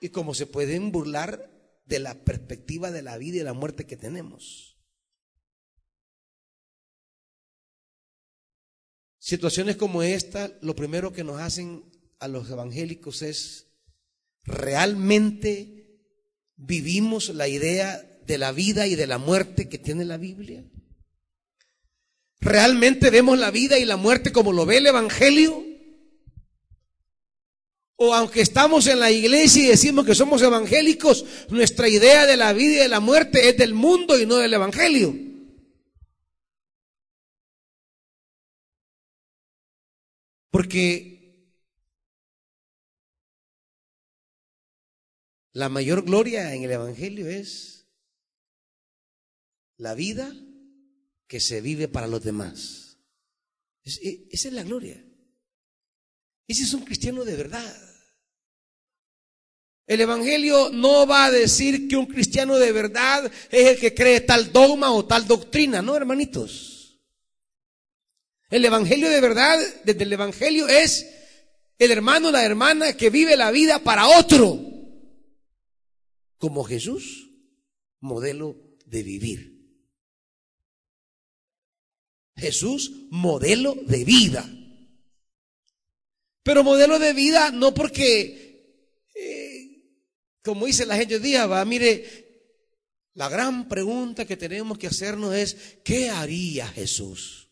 [0.00, 1.48] y como se pueden burlar
[1.84, 4.76] de la perspectiva de la vida y la muerte que tenemos.
[9.20, 11.84] Situaciones como esta, lo primero que nos hacen
[12.18, 13.68] a los evangélicos es
[14.42, 16.02] realmente
[16.56, 20.68] vivimos la idea de la vida y de la muerte que tiene la Biblia.
[22.40, 25.69] ¿Realmente vemos la vida y la muerte como lo ve el Evangelio?
[28.02, 32.54] O aunque estamos en la iglesia y decimos que somos evangélicos, nuestra idea de la
[32.54, 35.14] vida y de la muerte es del mundo y no del evangelio.
[40.50, 41.52] Porque
[45.52, 47.86] la mayor gloria en el evangelio es
[49.76, 50.34] la vida
[51.26, 52.98] que se vive para los demás.
[53.84, 55.04] esa es la gloria.
[56.48, 57.89] Ese es un cristiano de verdad.
[59.90, 64.20] El Evangelio no va a decir que un cristiano de verdad es el que cree
[64.20, 66.96] tal dogma o tal doctrina, no, hermanitos.
[68.50, 71.12] El Evangelio de verdad, desde el Evangelio es
[71.76, 74.60] el hermano, la hermana que vive la vida para otro,
[76.38, 77.28] como Jesús,
[77.98, 79.74] modelo de vivir.
[82.36, 84.48] Jesús, modelo de vida.
[86.44, 88.49] Pero modelo de vida no porque
[90.42, 92.30] como dice la gente hoy va, mire,
[93.14, 97.50] la gran pregunta que tenemos que hacernos es, ¿qué haría Jesús?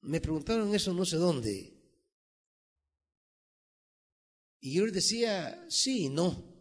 [0.00, 1.72] Me preguntaron eso no sé dónde.
[4.60, 6.52] Y yo les decía, sí, no.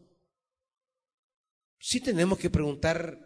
[1.80, 3.18] Sí tenemos que preguntar,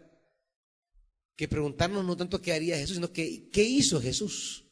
[1.36, 4.64] que preguntarnos no tanto qué haría Jesús, sino que, qué hizo Jesús.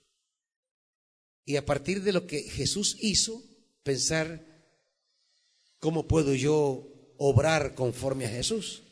[1.45, 3.43] Y a partir de lo que Jesús hizo,
[3.83, 4.46] pensar
[5.87, 8.83] ¿Cómo puedo yo obrar conforme a Jesús.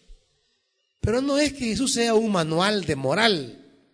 [1.00, 3.90] Pero no es que Jesús sea un manual de moral.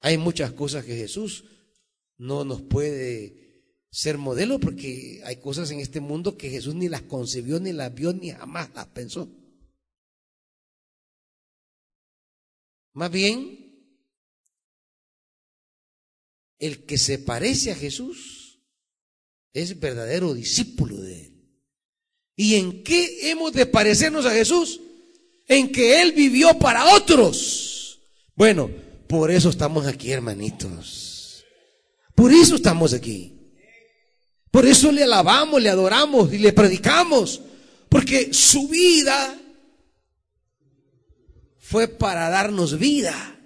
[0.00, 1.44] Hay muchas cosas que Jesús
[2.18, 7.00] no nos puede ser modelo porque hay cosas en este mundo que Jesús ni las
[7.00, 9.26] concibió, ni las vio, ni jamás las pensó.
[12.92, 13.74] Más bien,
[16.58, 18.60] el que se parece a Jesús
[19.54, 21.35] es verdadero discípulo de Él.
[22.36, 24.80] ¿Y en qué hemos de parecernos a Jesús?
[25.48, 28.00] En que Él vivió para otros.
[28.34, 28.70] Bueno,
[29.08, 31.44] por eso estamos aquí, hermanitos.
[32.14, 33.32] Por eso estamos aquí.
[34.50, 37.40] Por eso le alabamos, le adoramos y le predicamos.
[37.88, 39.38] Porque su vida
[41.58, 43.38] fue para darnos vida.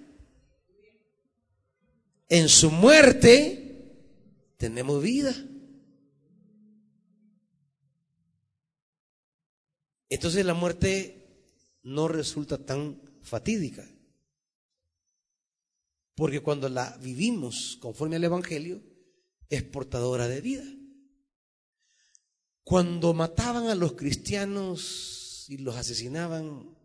[2.27, 3.85] En su muerte
[4.57, 5.35] tenemos vida.
[10.11, 11.25] Entonces la muerte
[11.83, 13.89] no resulta tan fatídica.
[16.15, 18.83] Porque cuando la vivimos conforme al Evangelio,
[19.47, 20.65] es portadora de vida.
[22.63, 26.77] Cuando mataban a los cristianos y los asesinaban,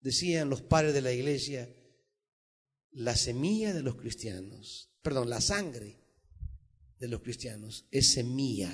[0.00, 1.72] decían los padres de la iglesia,
[2.90, 6.02] la semilla de los cristianos, perdón, la sangre
[6.98, 8.72] de los cristianos es semilla,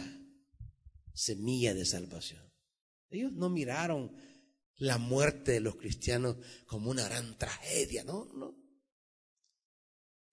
[1.12, 2.43] semilla de salvación.
[3.14, 4.10] Ellos no miraron
[4.78, 6.36] la muerte de los cristianos
[6.66, 8.56] como una gran tragedia, no, no.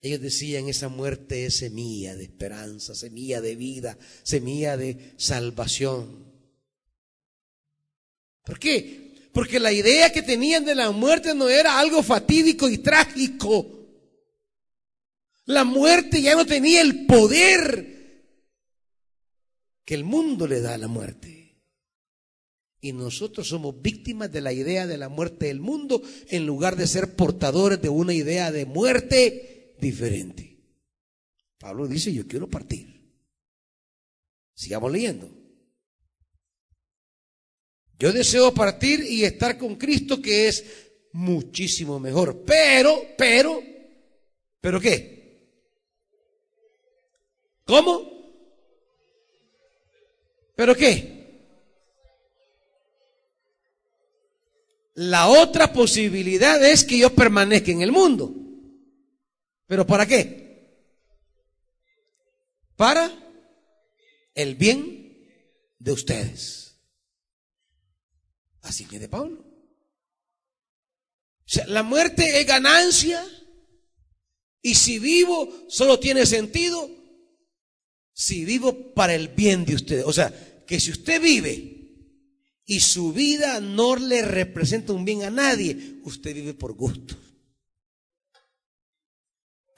[0.02, 6.26] Ellos decían, esa muerte es semilla de esperanza, semilla de vida, semilla de salvación.
[8.44, 9.30] ¿Por qué?
[9.32, 13.78] Porque la idea que tenían de la muerte no era algo fatídico y trágico.
[15.46, 17.92] La muerte ya no tenía el poder
[19.86, 21.31] que el mundo le da a la muerte.
[22.82, 26.88] Y nosotros somos víctimas de la idea de la muerte del mundo en lugar de
[26.88, 30.58] ser portadores de una idea de muerte diferente.
[31.60, 32.88] Pablo dice, yo quiero partir.
[34.56, 35.30] Sigamos leyendo.
[38.00, 40.66] Yo deseo partir y estar con Cristo, que es
[41.14, 42.44] muchísimo mejor.
[42.44, 43.62] Pero, pero,
[44.60, 45.22] pero qué?
[47.64, 48.10] ¿Cómo?
[50.56, 51.21] ¿Pero qué?
[54.94, 58.36] La otra posibilidad es que yo permanezca en el mundo.
[59.68, 60.92] ¿Pero para qué?
[62.76, 63.10] Para
[64.36, 65.18] el bien
[65.80, 66.76] de ustedes.
[68.62, 69.40] Así de Pablo.
[69.40, 73.26] O sea, la muerte es ganancia.
[74.62, 76.90] Y si vivo, solo tiene sentido
[78.14, 80.06] si vivo para el bien de ustedes.
[80.06, 81.81] O sea, que si usted vive
[82.72, 87.16] y su vida no le representa un bien a nadie, usted vive por gusto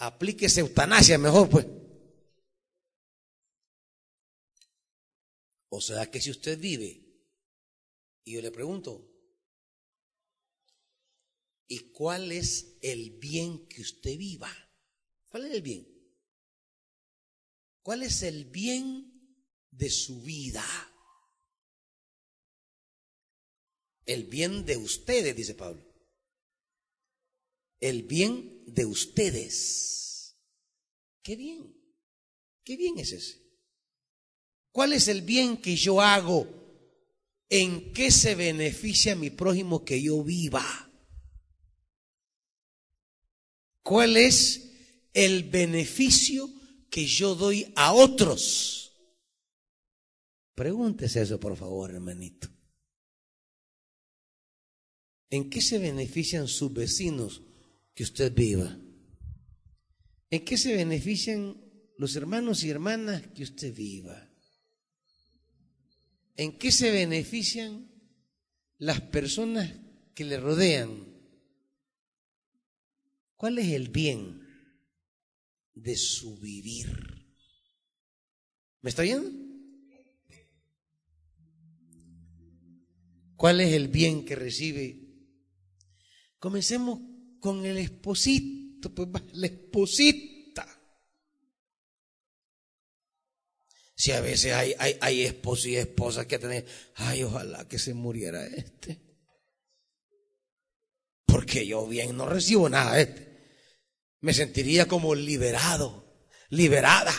[0.04, 1.66] aplíquese eutanasia mejor, pues.
[5.70, 6.89] O sea que si usted vive,
[8.26, 9.10] y yo le pregunto,
[11.68, 14.52] ¿y cuál es el bien que usted viva?
[15.30, 15.88] ¿Cuál es el bien?
[17.82, 19.39] ¿Cuál es el bien
[19.72, 20.64] de su vida?
[24.06, 25.93] El bien de ustedes, dice Pablo
[27.84, 30.38] el bien de ustedes.
[31.22, 31.76] Qué bien,
[32.64, 33.43] qué bien es ese.
[34.72, 36.47] ¿Cuál es el bien que yo hago?
[37.49, 40.64] ¿En qué se beneficia mi prójimo que yo viva?
[43.82, 44.72] ¿Cuál es
[45.14, 46.49] el beneficio
[46.89, 48.93] que yo doy a otros?
[50.56, 52.53] Pregúntese eso, por favor, hermanito.
[55.34, 57.42] ¿En qué se benefician sus vecinos
[57.96, 58.78] que usted viva?
[60.30, 61.60] ¿En qué se benefician
[61.98, 64.30] los hermanos y hermanas que usted viva?
[66.36, 67.90] ¿En qué se benefician
[68.78, 69.74] las personas
[70.14, 71.04] que le rodean?
[73.36, 74.40] ¿Cuál es el bien
[75.74, 76.90] de su vivir?
[78.84, 79.32] ¿Me está viendo?
[83.36, 85.03] ¿Cuál es el bien que recibe?
[86.44, 87.00] Comencemos
[87.39, 90.68] con el esposito, pues la esposita.
[93.96, 96.66] Si a veces hay, hay, esposos y esposas que tener,
[96.96, 99.02] ay, ojalá que se muriera este.
[101.26, 103.56] Porque yo bien no recibo nada de este.
[104.20, 107.14] Me sentiría como liberado, liberada.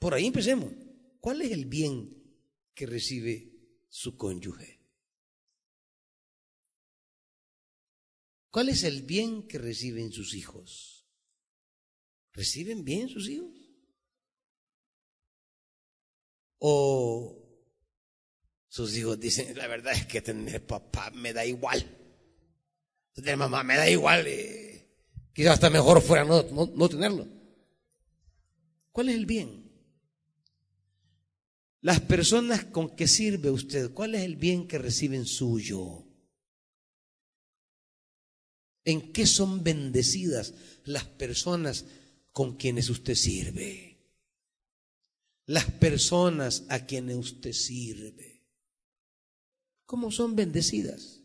[0.00, 0.72] Por ahí empecemos.
[1.20, 2.10] ¿Cuál es el bien
[2.74, 3.52] que recibe
[3.88, 4.73] su cónyuge?
[8.54, 11.08] ¿Cuál es el bien que reciben sus hijos?
[12.32, 13.50] ¿Reciben bien sus hijos?
[16.58, 17.36] ¿O
[18.68, 21.84] sus hijos dicen, la verdad es que tener papá me da igual?
[23.12, 24.24] Tener mamá me da igual.
[24.28, 24.88] Eh,
[25.32, 27.26] quizás hasta mejor fuera no, no tenerlo.
[28.92, 29.68] ¿Cuál es el bien?
[31.80, 36.03] Las personas con que sirve usted, ¿cuál es el bien que reciben suyo?
[38.84, 40.54] ¿En qué son bendecidas
[40.84, 41.86] las personas
[42.32, 43.98] con quienes usted sirve?
[45.46, 48.42] Las personas a quienes usted sirve.
[49.86, 51.20] ¿Cómo son bendecidas?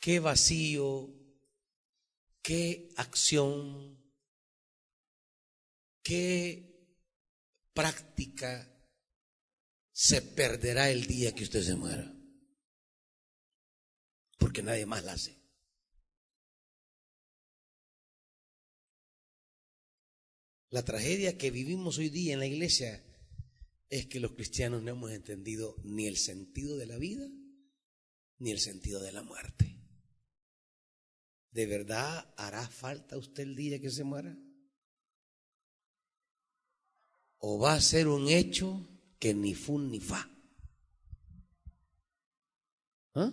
[0.00, 1.10] Qué vacío,
[2.42, 3.96] qué acción
[6.06, 6.86] ¿Qué
[7.74, 8.75] práctica
[9.96, 12.14] se perderá el día que usted se muera?
[14.38, 15.40] Porque nadie más la hace.
[20.68, 23.02] La tragedia que vivimos hoy día en la iglesia
[23.88, 27.26] es que los cristianos no hemos entendido ni el sentido de la vida
[28.38, 29.80] ni el sentido de la muerte.
[31.52, 34.36] ¿De verdad hará falta usted el día que se muera?
[37.38, 40.30] o va a ser un hecho que ni fun ni fa.
[43.14, 43.32] ¿Ah?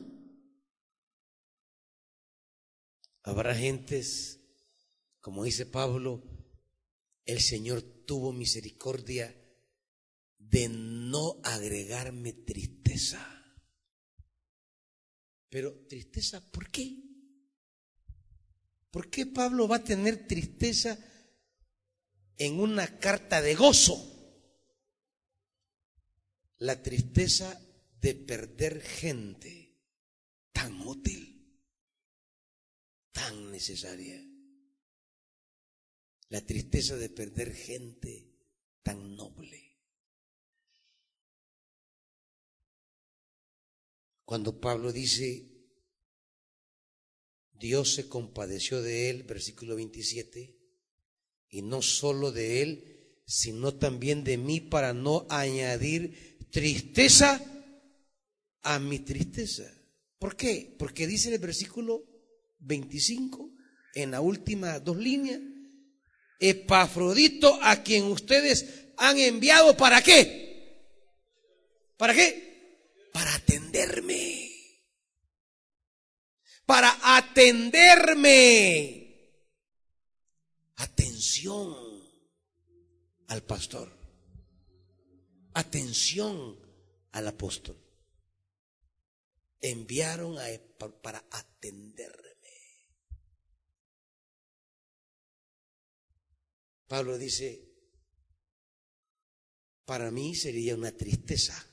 [3.23, 4.39] Habrá gentes,
[5.19, 6.23] como dice Pablo,
[7.25, 9.33] el Señor tuvo misericordia
[10.37, 13.25] de no agregarme tristeza.
[15.49, 16.97] Pero tristeza, ¿por qué?
[18.91, 20.97] ¿Por qué Pablo va a tener tristeza
[22.37, 24.12] en una carta de gozo
[26.63, 27.59] la tristeza
[27.99, 29.53] de perder gente
[30.53, 31.21] tan útil,
[33.11, 34.25] tan necesaria.
[36.29, 38.13] La tristeza de perder gente
[38.81, 39.77] tan noble.
[44.23, 45.27] Cuando Pablo dice,
[47.51, 50.57] Dios se compadeció de él, versículo 27,
[51.49, 52.93] y no solo de él,
[53.25, 57.41] sino también de mí para no añadir tristeza
[58.61, 59.63] a mi tristeza.
[60.19, 60.75] ¿Por qué?
[60.77, 62.03] Porque dice el versículo
[62.59, 63.49] 25,
[63.95, 65.41] en la última dos líneas,
[66.39, 70.93] Epafrodito a quien ustedes han enviado para qué?
[71.97, 73.09] ¿Para qué?
[73.11, 74.51] Para atenderme.
[76.65, 79.03] Para atenderme
[80.75, 81.75] atención
[83.27, 84.02] al pastor,
[85.53, 86.57] atención
[87.11, 87.77] al apóstol.
[89.61, 90.45] Enviaron a,
[91.01, 92.33] para atenderme.
[96.87, 97.73] Pablo dice,
[99.85, 101.65] para mí sería una tristeza.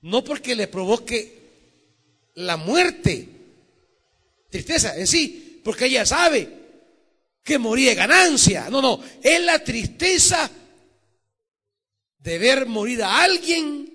[0.00, 1.44] No porque le provoque
[2.34, 3.28] la muerte,
[4.50, 6.64] tristeza en sí, porque ella sabe
[7.42, 8.68] que moría de ganancia.
[8.70, 10.50] No, no, es la tristeza
[12.24, 13.92] de ver morir a alguien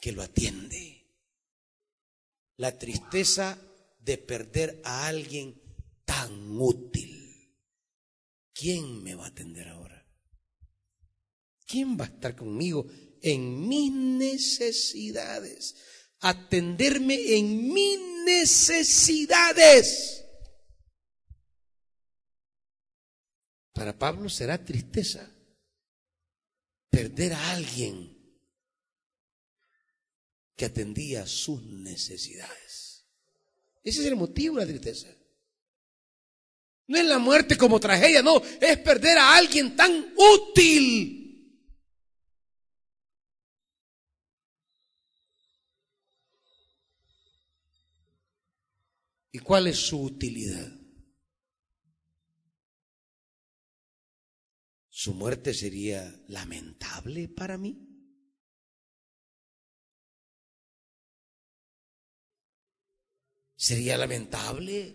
[0.00, 1.12] que lo atiende.
[2.56, 3.58] La tristeza
[3.98, 5.60] de perder a alguien
[6.06, 7.54] tan útil.
[8.54, 10.08] ¿Quién me va a atender ahora?
[11.66, 12.86] ¿Quién va a estar conmigo
[13.20, 15.76] en mis necesidades?
[16.20, 20.24] Atenderme en mis necesidades.
[23.74, 25.31] Para Pablo será tristeza
[26.92, 28.14] perder a alguien
[30.54, 33.06] que atendía sus necesidades.
[33.82, 35.08] Ese es el motivo de la tristeza.
[36.86, 41.18] No es la muerte como tragedia, no, es perder a alguien tan útil.
[49.32, 50.81] ¿Y cuál es su utilidad?
[55.02, 57.76] Su muerte sería lamentable para mí.
[63.56, 64.94] ¿Sería lamentable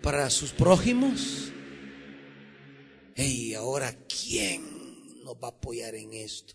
[0.00, 1.50] para sus prójimos?
[3.16, 6.54] ¿Y ahora quién nos va a apoyar en esto?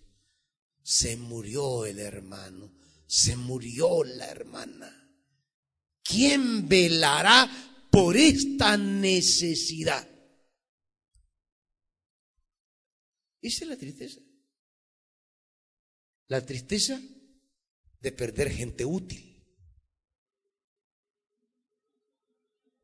[0.81, 2.71] Se murió el hermano,
[3.05, 5.11] se murió la hermana.
[6.01, 7.49] ¿Quién velará
[7.91, 10.14] por esta necesidad.
[13.45, 14.21] Esa es la tristeza.
[16.25, 16.99] La tristeza
[17.99, 19.45] de perder gente útil.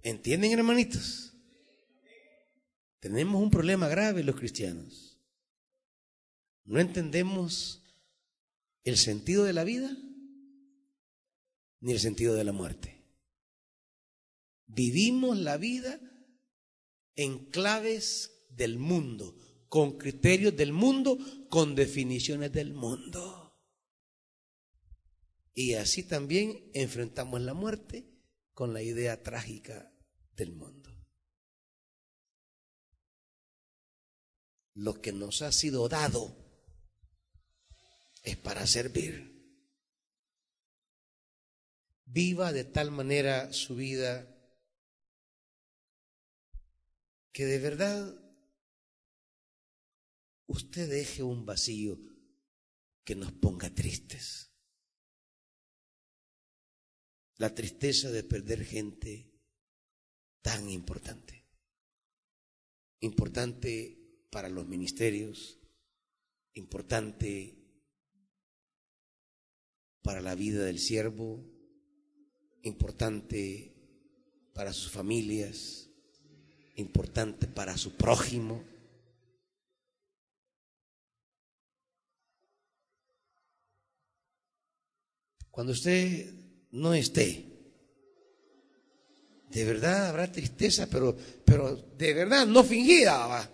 [0.03, 1.33] ¿Entienden, hermanitos?
[2.99, 5.19] Tenemos un problema grave los cristianos.
[6.65, 7.83] No entendemos
[8.83, 9.97] el sentido de la vida
[11.79, 13.03] ni el sentido de la muerte.
[14.67, 15.99] Vivimos la vida
[17.15, 19.35] en claves del mundo,
[19.71, 21.17] con criterios del mundo,
[21.49, 23.57] con definiciones del mundo.
[25.53, 28.05] Y así también enfrentamos la muerte
[28.51, 29.89] con la idea trágica
[30.35, 30.89] del mundo.
[34.73, 36.35] Lo que nos ha sido dado
[38.23, 39.31] es para servir.
[42.03, 44.27] Viva de tal manera su vida
[47.31, 48.20] que de verdad
[50.51, 51.97] usted deje un vacío
[53.03, 54.51] que nos ponga tristes.
[57.37, 59.31] La tristeza de perder gente
[60.41, 61.45] tan importante.
[62.99, 63.97] Importante
[64.29, 65.57] para los ministerios,
[66.53, 67.57] importante
[70.03, 71.43] para la vida del siervo,
[72.61, 73.73] importante
[74.53, 75.89] para sus familias,
[76.75, 78.70] importante para su prójimo.
[85.51, 86.33] Cuando usted
[86.71, 87.45] no esté,
[89.49, 93.51] de verdad habrá tristeza, pero, pero de verdad no fingida, va.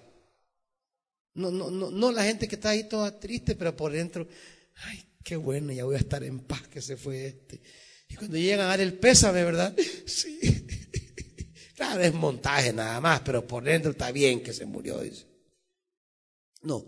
[1.33, 4.27] No, no, no, no la gente que está ahí toda triste, pero por dentro,
[4.75, 7.61] ay, qué bueno, ya voy a estar en paz que se fue este.
[8.09, 9.75] Y cuando llegan a dar el pésame, ¿verdad?
[10.05, 10.39] Sí.
[11.75, 14.99] Claro, es montaje nada más, pero por dentro está bien que se murió.
[14.99, 15.27] Dice.
[16.63, 16.83] No,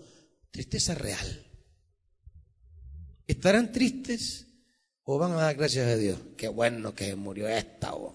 [0.49, 1.45] tristeza real.
[3.27, 4.47] ¿Estarán tristes
[5.11, 6.19] o van a dar gracias a Dios?
[6.37, 7.95] Qué bueno que se murió esta.
[7.95, 8.13] O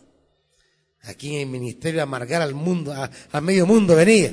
[1.03, 4.32] aquí en el ministerio amargar al mundo, a, medio mundo venía.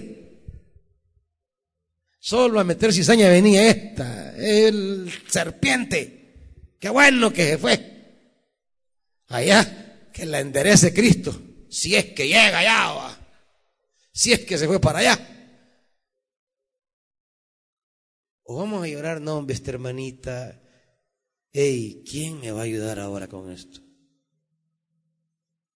[2.20, 6.76] Solo a meter cizaña venía esta, el serpiente.
[6.80, 8.38] Qué bueno que se fue.
[9.30, 11.36] Allá, que la enderece Cristo
[11.68, 13.18] si es que llega allá,
[14.14, 15.18] si es que se fue para allá.
[18.44, 20.61] O vamos a llorar, no, hombre, esta hermanita,
[21.52, 23.82] hey, ¿quién me va a ayudar ahora con esto?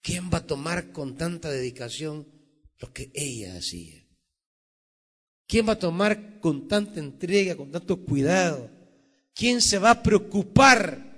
[0.01, 2.27] ¿Quién va a tomar con tanta dedicación
[2.79, 4.05] lo que ella hacía?
[5.47, 8.69] ¿Quién va a tomar con tanta entrega, con tanto cuidado?
[9.33, 11.13] ¿Quién se va a preocupar?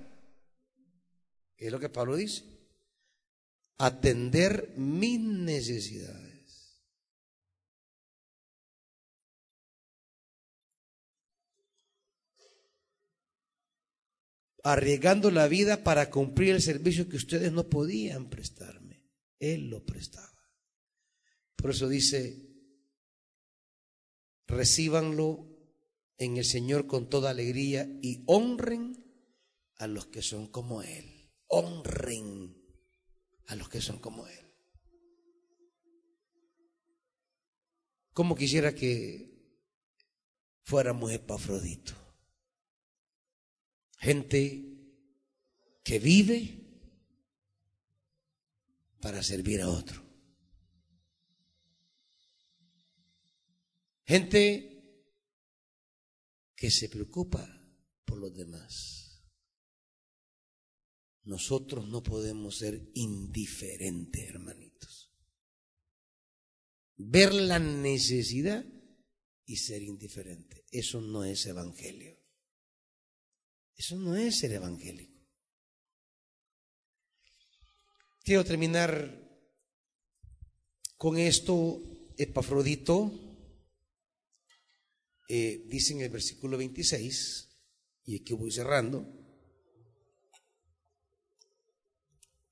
[1.57, 2.57] Es lo que Pablo dice
[3.77, 6.26] atender mis necesidades.
[14.71, 19.01] Arriesgando la vida para cumplir el servicio que ustedes no podían prestarme.
[19.39, 20.51] Él lo prestaba.
[21.55, 22.49] Por eso dice,
[24.45, 25.47] recíbanlo
[26.17, 29.05] en el Señor con toda alegría y honren
[29.77, 31.31] a los que son como Él.
[31.47, 32.61] Honren
[33.45, 34.53] a los que son como Él.
[38.11, 39.31] Como quisiera que
[40.63, 42.06] fuéramos Epafrodito.
[43.97, 44.63] Gente
[45.83, 46.57] que vive
[49.01, 50.03] para servir a otro.
[54.05, 54.77] Gente
[56.55, 57.45] que se preocupa
[58.05, 59.21] por los demás.
[61.23, 65.13] Nosotros no podemos ser indiferentes, hermanitos.
[66.95, 68.65] Ver la necesidad
[69.45, 70.65] y ser indiferente.
[70.71, 72.16] Eso no es evangelio.
[73.77, 75.21] Eso no es ser evangélico.
[78.23, 79.23] Quiero terminar
[80.97, 81.81] con esto,
[82.17, 83.11] Epafrodito,
[85.29, 87.47] eh, dice en el versículo 26,
[88.05, 89.05] y aquí voy cerrando,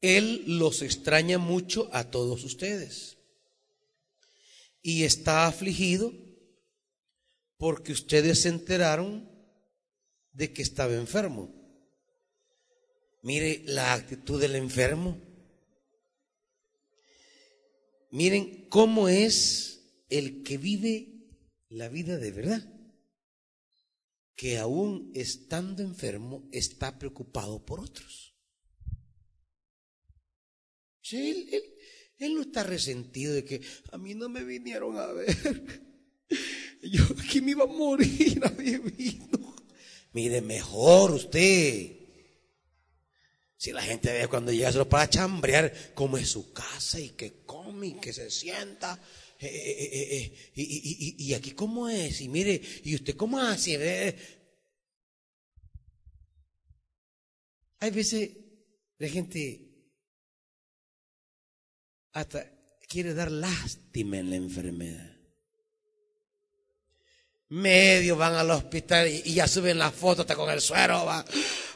[0.02, 3.18] Él los extraña mucho a todos ustedes.
[4.84, 6.14] Y está afligido
[7.58, 9.35] porque ustedes se enteraron
[10.36, 11.50] de que estaba enfermo.
[13.24, 15.18] Mire la actitud del enfermo.
[18.12, 21.16] Miren cómo es el que vive
[21.70, 22.72] la vida de verdad.
[24.36, 28.36] Que aún estando enfermo está preocupado por otros.
[31.02, 31.50] Sí,
[32.18, 33.62] Él no está resentido de que
[33.92, 35.36] a mí no me vinieron a ver.
[36.82, 39.55] Yo aquí me iba a morir, nadie vino.
[40.16, 41.92] Mire, mejor usted.
[43.58, 47.44] Si la gente ve cuando llega solo para chambrear, como es su casa y que
[47.46, 48.98] come y que se sienta.
[49.38, 54.16] Eh, eh, eh, y, y, aquí cómo es, y mire, y usted cómo hace.
[57.80, 58.32] Hay veces
[58.98, 59.92] la gente
[62.14, 62.50] hasta
[62.88, 65.15] quiere dar lástima en la enfermedad.
[67.50, 71.06] Medio van al hospital y, ya suben la foto hasta con el suero.
[71.06, 71.24] Va.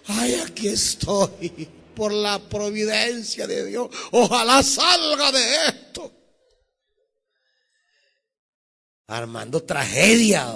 [0.08, 3.90] Ay, aquí estoy por la providencia de Dios.
[4.12, 6.12] Ojalá salga de esto.
[9.08, 10.56] Armando tragedia.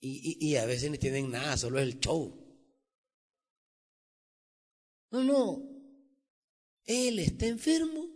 [0.00, 2.40] Y, y, a veces ni tienen nada, solo es el show.
[5.10, 5.62] No, no.
[6.84, 8.13] Él está enfermo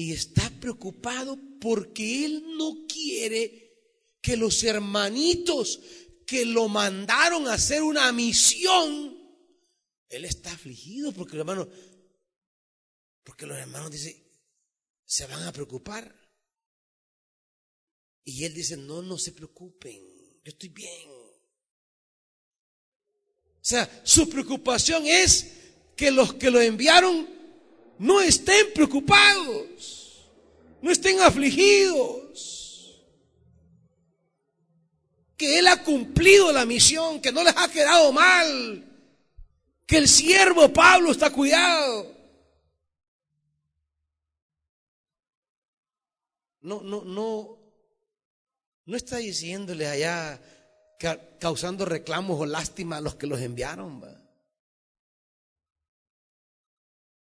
[0.00, 3.76] y está preocupado porque él no quiere
[4.22, 5.78] que los hermanitos
[6.26, 9.18] que lo mandaron a hacer una misión,
[10.08, 11.68] él está afligido porque los hermanos,
[13.24, 14.16] porque los hermanos dicen,
[15.04, 16.18] se van a preocupar.
[18.24, 20.00] Y él dice, no, no se preocupen,
[20.42, 21.10] yo estoy bien.
[21.10, 21.40] O
[23.60, 25.46] sea, su preocupación es
[25.94, 27.39] que los que lo enviaron
[28.00, 30.26] no estén preocupados,
[30.80, 32.98] no estén afligidos,
[35.36, 38.86] que Él ha cumplido la misión, que no les ha quedado mal,
[39.86, 42.16] que el siervo Pablo está cuidado.
[46.62, 47.58] No, no, no,
[48.86, 50.40] no está diciéndole allá
[51.38, 54.00] causando reclamos o lástima a los que los enviaron.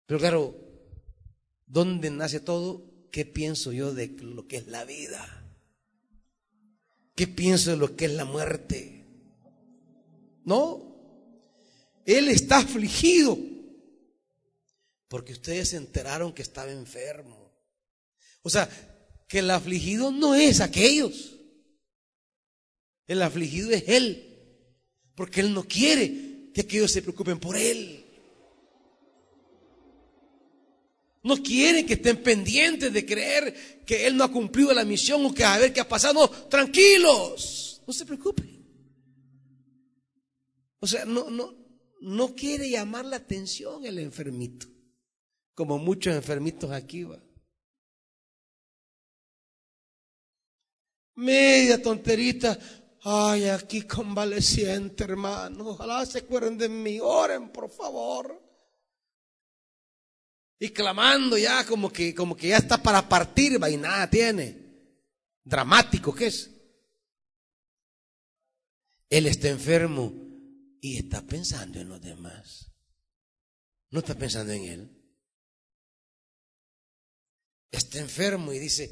[0.05, 0.66] Pero claro,
[1.67, 2.83] ¿dónde nace todo?
[3.11, 5.45] ¿Qué pienso yo de lo que es la vida?
[7.15, 9.05] ¿Qué pienso de lo que es la muerte?
[10.43, 10.87] No,
[12.05, 13.37] él está afligido
[15.07, 17.51] porque ustedes se enteraron que estaba enfermo.
[18.41, 18.69] O sea,
[19.27, 21.35] que el afligido no es aquellos.
[23.07, 24.23] El afligido es Él.
[25.15, 27.96] Porque Él no quiere que aquellos se preocupen por Él.
[31.27, 35.33] No quiere que estén pendientes de creer que Él no ha cumplido la misión o
[35.33, 36.13] que a ver qué ha pasado.
[36.13, 38.65] No, tranquilos, no se preocupen.
[40.79, 41.53] O sea, no, no,
[41.99, 44.67] no quiere llamar la atención el enfermito,
[45.53, 47.21] como muchos enfermitos aquí va.
[51.15, 52.57] Media tonterita,
[53.03, 55.69] Ay, aquí convaleciente, hermano.
[55.69, 56.99] Ojalá se acuerden de mí.
[57.01, 58.46] Oren, por favor.
[60.59, 64.57] Y clamando ya como que, como que ya está para partir, va y nada tiene.
[65.43, 66.51] Dramático, ¿qué es?
[69.09, 70.13] Él está enfermo
[70.81, 72.71] y está pensando en los demás.
[73.89, 74.91] No está pensando en él.
[77.71, 78.91] Está enfermo y dice,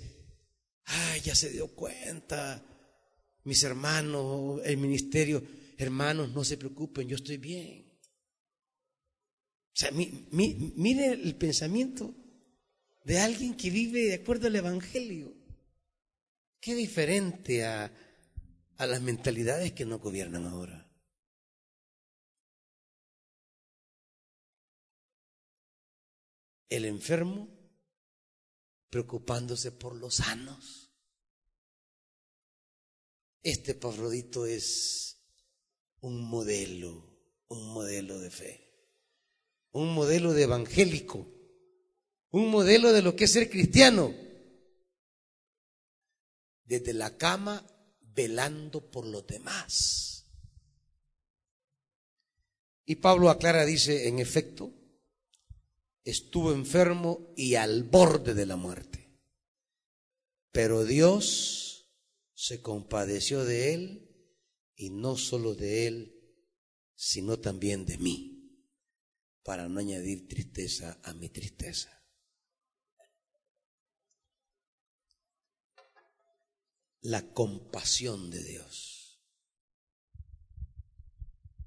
[0.85, 2.63] ay, ya se dio cuenta
[3.45, 5.43] mis hermanos, el ministerio,
[5.77, 7.84] hermanos, no se preocupen, yo estoy bien.
[9.75, 12.15] O sea, mire el pensamiento
[13.03, 15.33] de alguien que vive de acuerdo al Evangelio.
[16.61, 17.91] Qué diferente a,
[18.77, 20.89] a las mentalidades que nos gobiernan ahora.
[26.69, 27.49] El enfermo
[28.89, 30.89] preocupándose por los sanos.
[33.43, 35.21] Este Pafrodito es
[35.99, 37.05] un modelo,
[37.49, 38.64] un modelo de fe,
[39.75, 41.27] un modelo de evangélico,
[42.29, 44.15] un modelo de lo que es ser cristiano.
[46.63, 47.67] Desde la cama
[47.99, 50.27] velando por los demás.
[52.85, 54.71] Y Pablo aclara, dice, en efecto,
[56.05, 59.19] estuvo enfermo y al borde de la muerte.
[60.51, 61.91] Pero Dios
[62.33, 64.09] se compadeció de él
[64.77, 66.33] y no solo de él,
[66.95, 68.34] sino también de mí,
[69.45, 72.03] para no añadir tristeza a mi tristeza.
[77.01, 79.21] La compasión de Dios.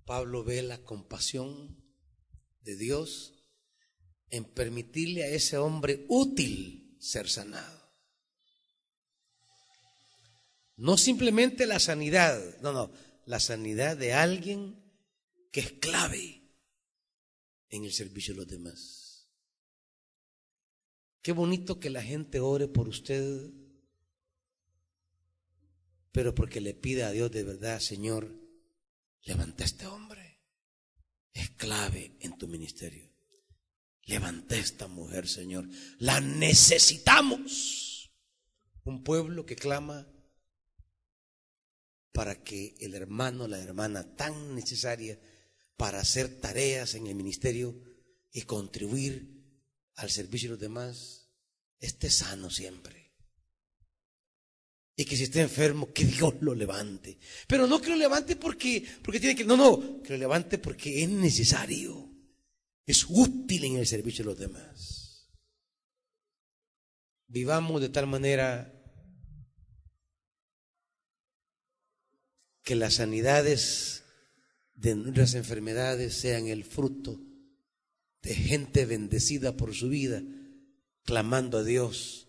[0.05, 1.81] Pablo ve la compasión
[2.63, 3.47] de Dios
[4.31, 7.95] en permitirle a ese hombre útil ser sanado.
[10.75, 12.93] No simplemente la sanidad, no, no,
[13.25, 14.83] la sanidad de alguien
[15.53, 16.38] que es clave
[17.71, 19.29] en el servicio de los demás.
[21.23, 23.51] Qué bonito que la gente ore por usted,
[26.13, 28.35] pero porque le pida a Dios de verdad, Señor,
[29.25, 30.41] levanta este hombre.
[31.33, 33.09] Es clave en tu ministerio.
[34.07, 35.69] Levanta esta mujer, Señor.
[35.99, 38.11] La necesitamos.
[38.85, 40.09] Un pueblo que clama
[42.13, 45.21] para que el hermano, la hermana tan necesaria
[45.79, 47.81] para hacer tareas en el ministerio
[48.33, 49.39] y contribuir
[49.95, 51.31] al servicio de los demás,
[51.79, 53.15] esté sano siempre.
[54.97, 57.21] Y que si esté enfermo, que Dios lo levante.
[57.47, 61.05] Pero no que lo levante porque, porque tiene que, no, no, que lo levante porque
[61.05, 62.13] es necesario.
[62.85, 65.31] Es útil en el servicio de los demás.
[67.29, 68.75] Vivamos de tal manera
[72.65, 74.03] que las sanidades
[74.79, 77.21] de nuestras enfermedades sean el fruto
[78.23, 80.23] de gente bendecida por su vida,
[81.03, 82.29] clamando a Dios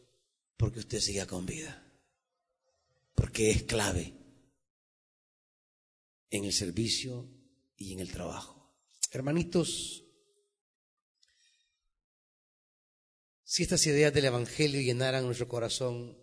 [0.58, 1.86] porque usted siga con vida.
[3.14, 4.14] Porque es clave
[6.32, 7.30] en el servicio
[7.78, 8.74] y en el trabajo.
[9.12, 10.06] Hermanitos,
[13.44, 16.18] si estas ideas del Evangelio llenaran nuestro corazón,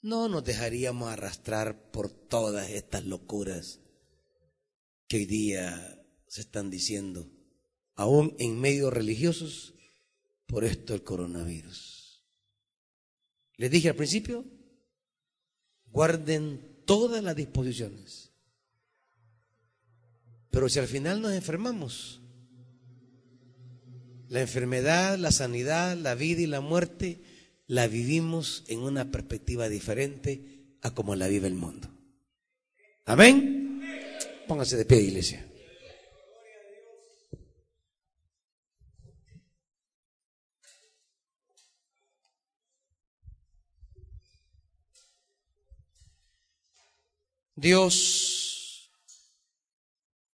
[0.00, 3.80] no nos dejaríamos arrastrar por todas estas locuras
[5.10, 7.28] que hoy día se están diciendo,
[7.96, 9.74] aún en medios religiosos,
[10.46, 12.22] por esto el coronavirus.
[13.56, 14.44] Les dije al principio,
[15.86, 18.30] guarden todas las disposiciones.
[20.52, 22.20] Pero si al final nos enfermamos,
[24.28, 27.20] la enfermedad, la sanidad, la vida y la muerte
[27.66, 31.88] la vivimos en una perspectiva diferente a como la vive el mundo.
[33.06, 33.69] Amén.
[34.50, 35.40] Póngase de pie, iglesia.
[47.54, 48.90] Dios,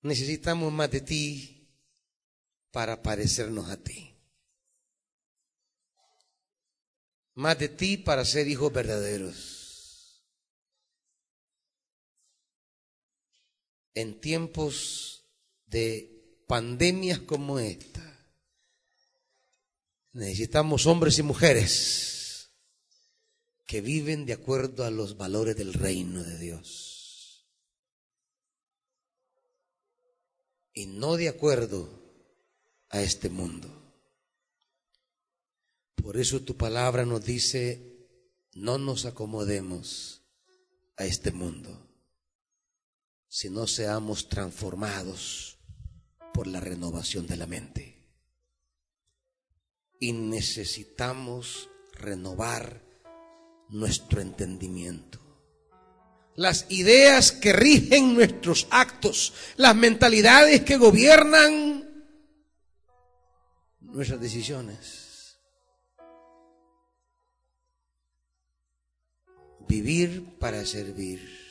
[0.03, 1.67] necesitamos más de ti
[2.69, 4.13] para parecernos a ti.
[7.35, 9.52] más de ti para ser hijos verdaderos.
[13.93, 15.25] En tiempos
[15.67, 18.01] de pandemias como esta,
[20.13, 22.49] necesitamos hombres y mujeres
[23.65, 26.93] que viven de acuerdo a los valores del reino de Dios
[30.73, 31.89] y no de acuerdo
[32.89, 33.69] a este mundo.
[35.95, 38.07] Por eso tu palabra nos dice,
[38.53, 40.21] no nos acomodemos
[40.97, 41.87] a este mundo,
[43.33, 45.57] sino seamos transformados
[46.35, 47.97] por la renovación de la mente.
[49.99, 52.83] Y necesitamos renovar
[53.69, 55.19] nuestro entendimiento.
[56.35, 62.05] Las ideas que rigen nuestros actos, las mentalidades que gobiernan
[63.79, 65.39] nuestras decisiones.
[69.67, 71.42] Vivir para servir.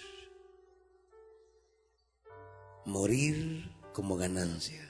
[2.85, 4.89] Morir como ganancia.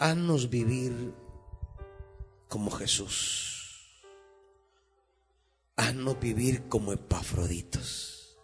[0.00, 1.14] Haznos vivir
[2.48, 4.04] como Jesús.
[5.76, 8.36] Haznos vivir como Epafroditos.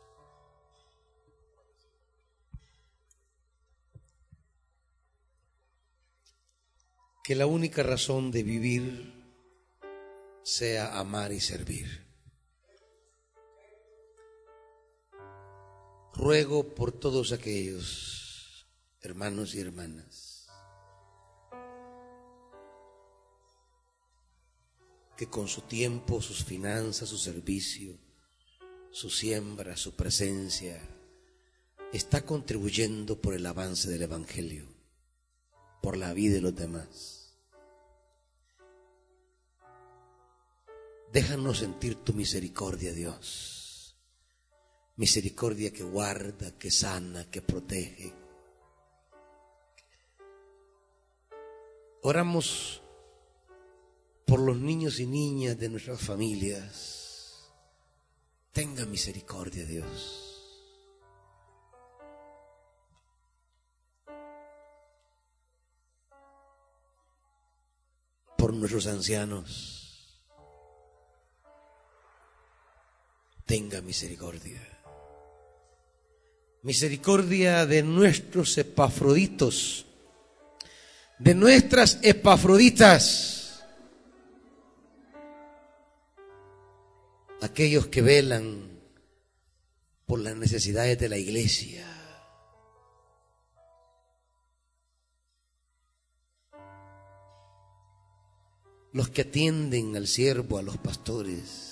[7.25, 9.25] Que la única razón de vivir
[10.45, 12.10] sea amar y servir.
[16.15, 18.67] Ruego por todos aquellos
[19.01, 20.31] hermanos y hermanas
[25.21, 27.99] que con su tiempo, sus finanzas, su servicio,
[28.91, 30.81] su siembra, su presencia,
[31.93, 34.65] está contribuyendo por el avance del Evangelio,
[35.83, 37.37] por la vida de los demás.
[41.13, 43.60] Déjanos sentir tu misericordia, Dios.
[45.01, 48.13] Misericordia que guarda, que sana, que protege.
[52.03, 52.83] Oramos
[54.27, 57.51] por los niños y niñas de nuestras familias.
[58.53, 60.37] Tenga misericordia, Dios.
[68.37, 69.79] Por nuestros ancianos
[73.47, 74.80] tenga misericordia.
[76.63, 79.87] Misericordia de nuestros epafroditos,
[81.19, 83.65] de nuestras epafroditas,
[87.41, 88.71] aquellos que velan
[90.07, 91.87] por las necesidades de la iglesia.
[98.93, 101.70] Los que atienden al siervo, a los pastores.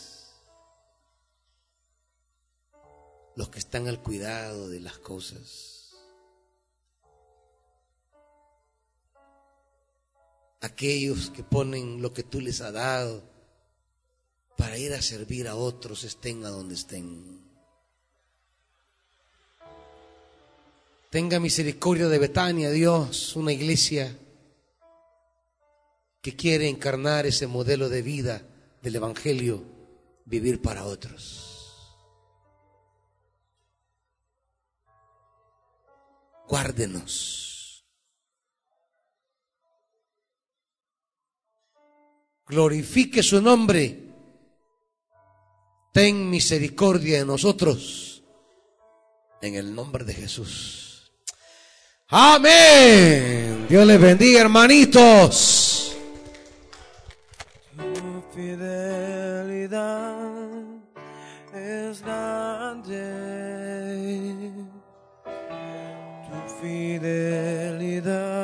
[3.39, 5.93] Los que están al cuidado de las cosas.
[10.61, 13.22] Aquellos que ponen lo que tú les has dado
[14.57, 17.41] para ir a servir a otros, estén a donde estén.
[21.09, 24.18] Tenga misericordia de Betania, Dios, una iglesia
[26.20, 28.43] que quiere encarnar ese modelo de vida
[28.82, 29.62] del Evangelio,
[30.24, 31.48] vivir para otros.
[36.49, 37.85] guárdenos.
[42.47, 44.05] Glorifique su nombre.
[45.93, 48.23] Ten misericordia de nosotros.
[49.43, 51.13] En el nombre de Jesús.
[52.09, 53.67] Amén.
[53.69, 55.95] Dios les bendiga, hermanitos.
[57.77, 60.17] Tu fidelidad
[61.55, 63.48] es grande.
[66.99, 68.38] fidelidade.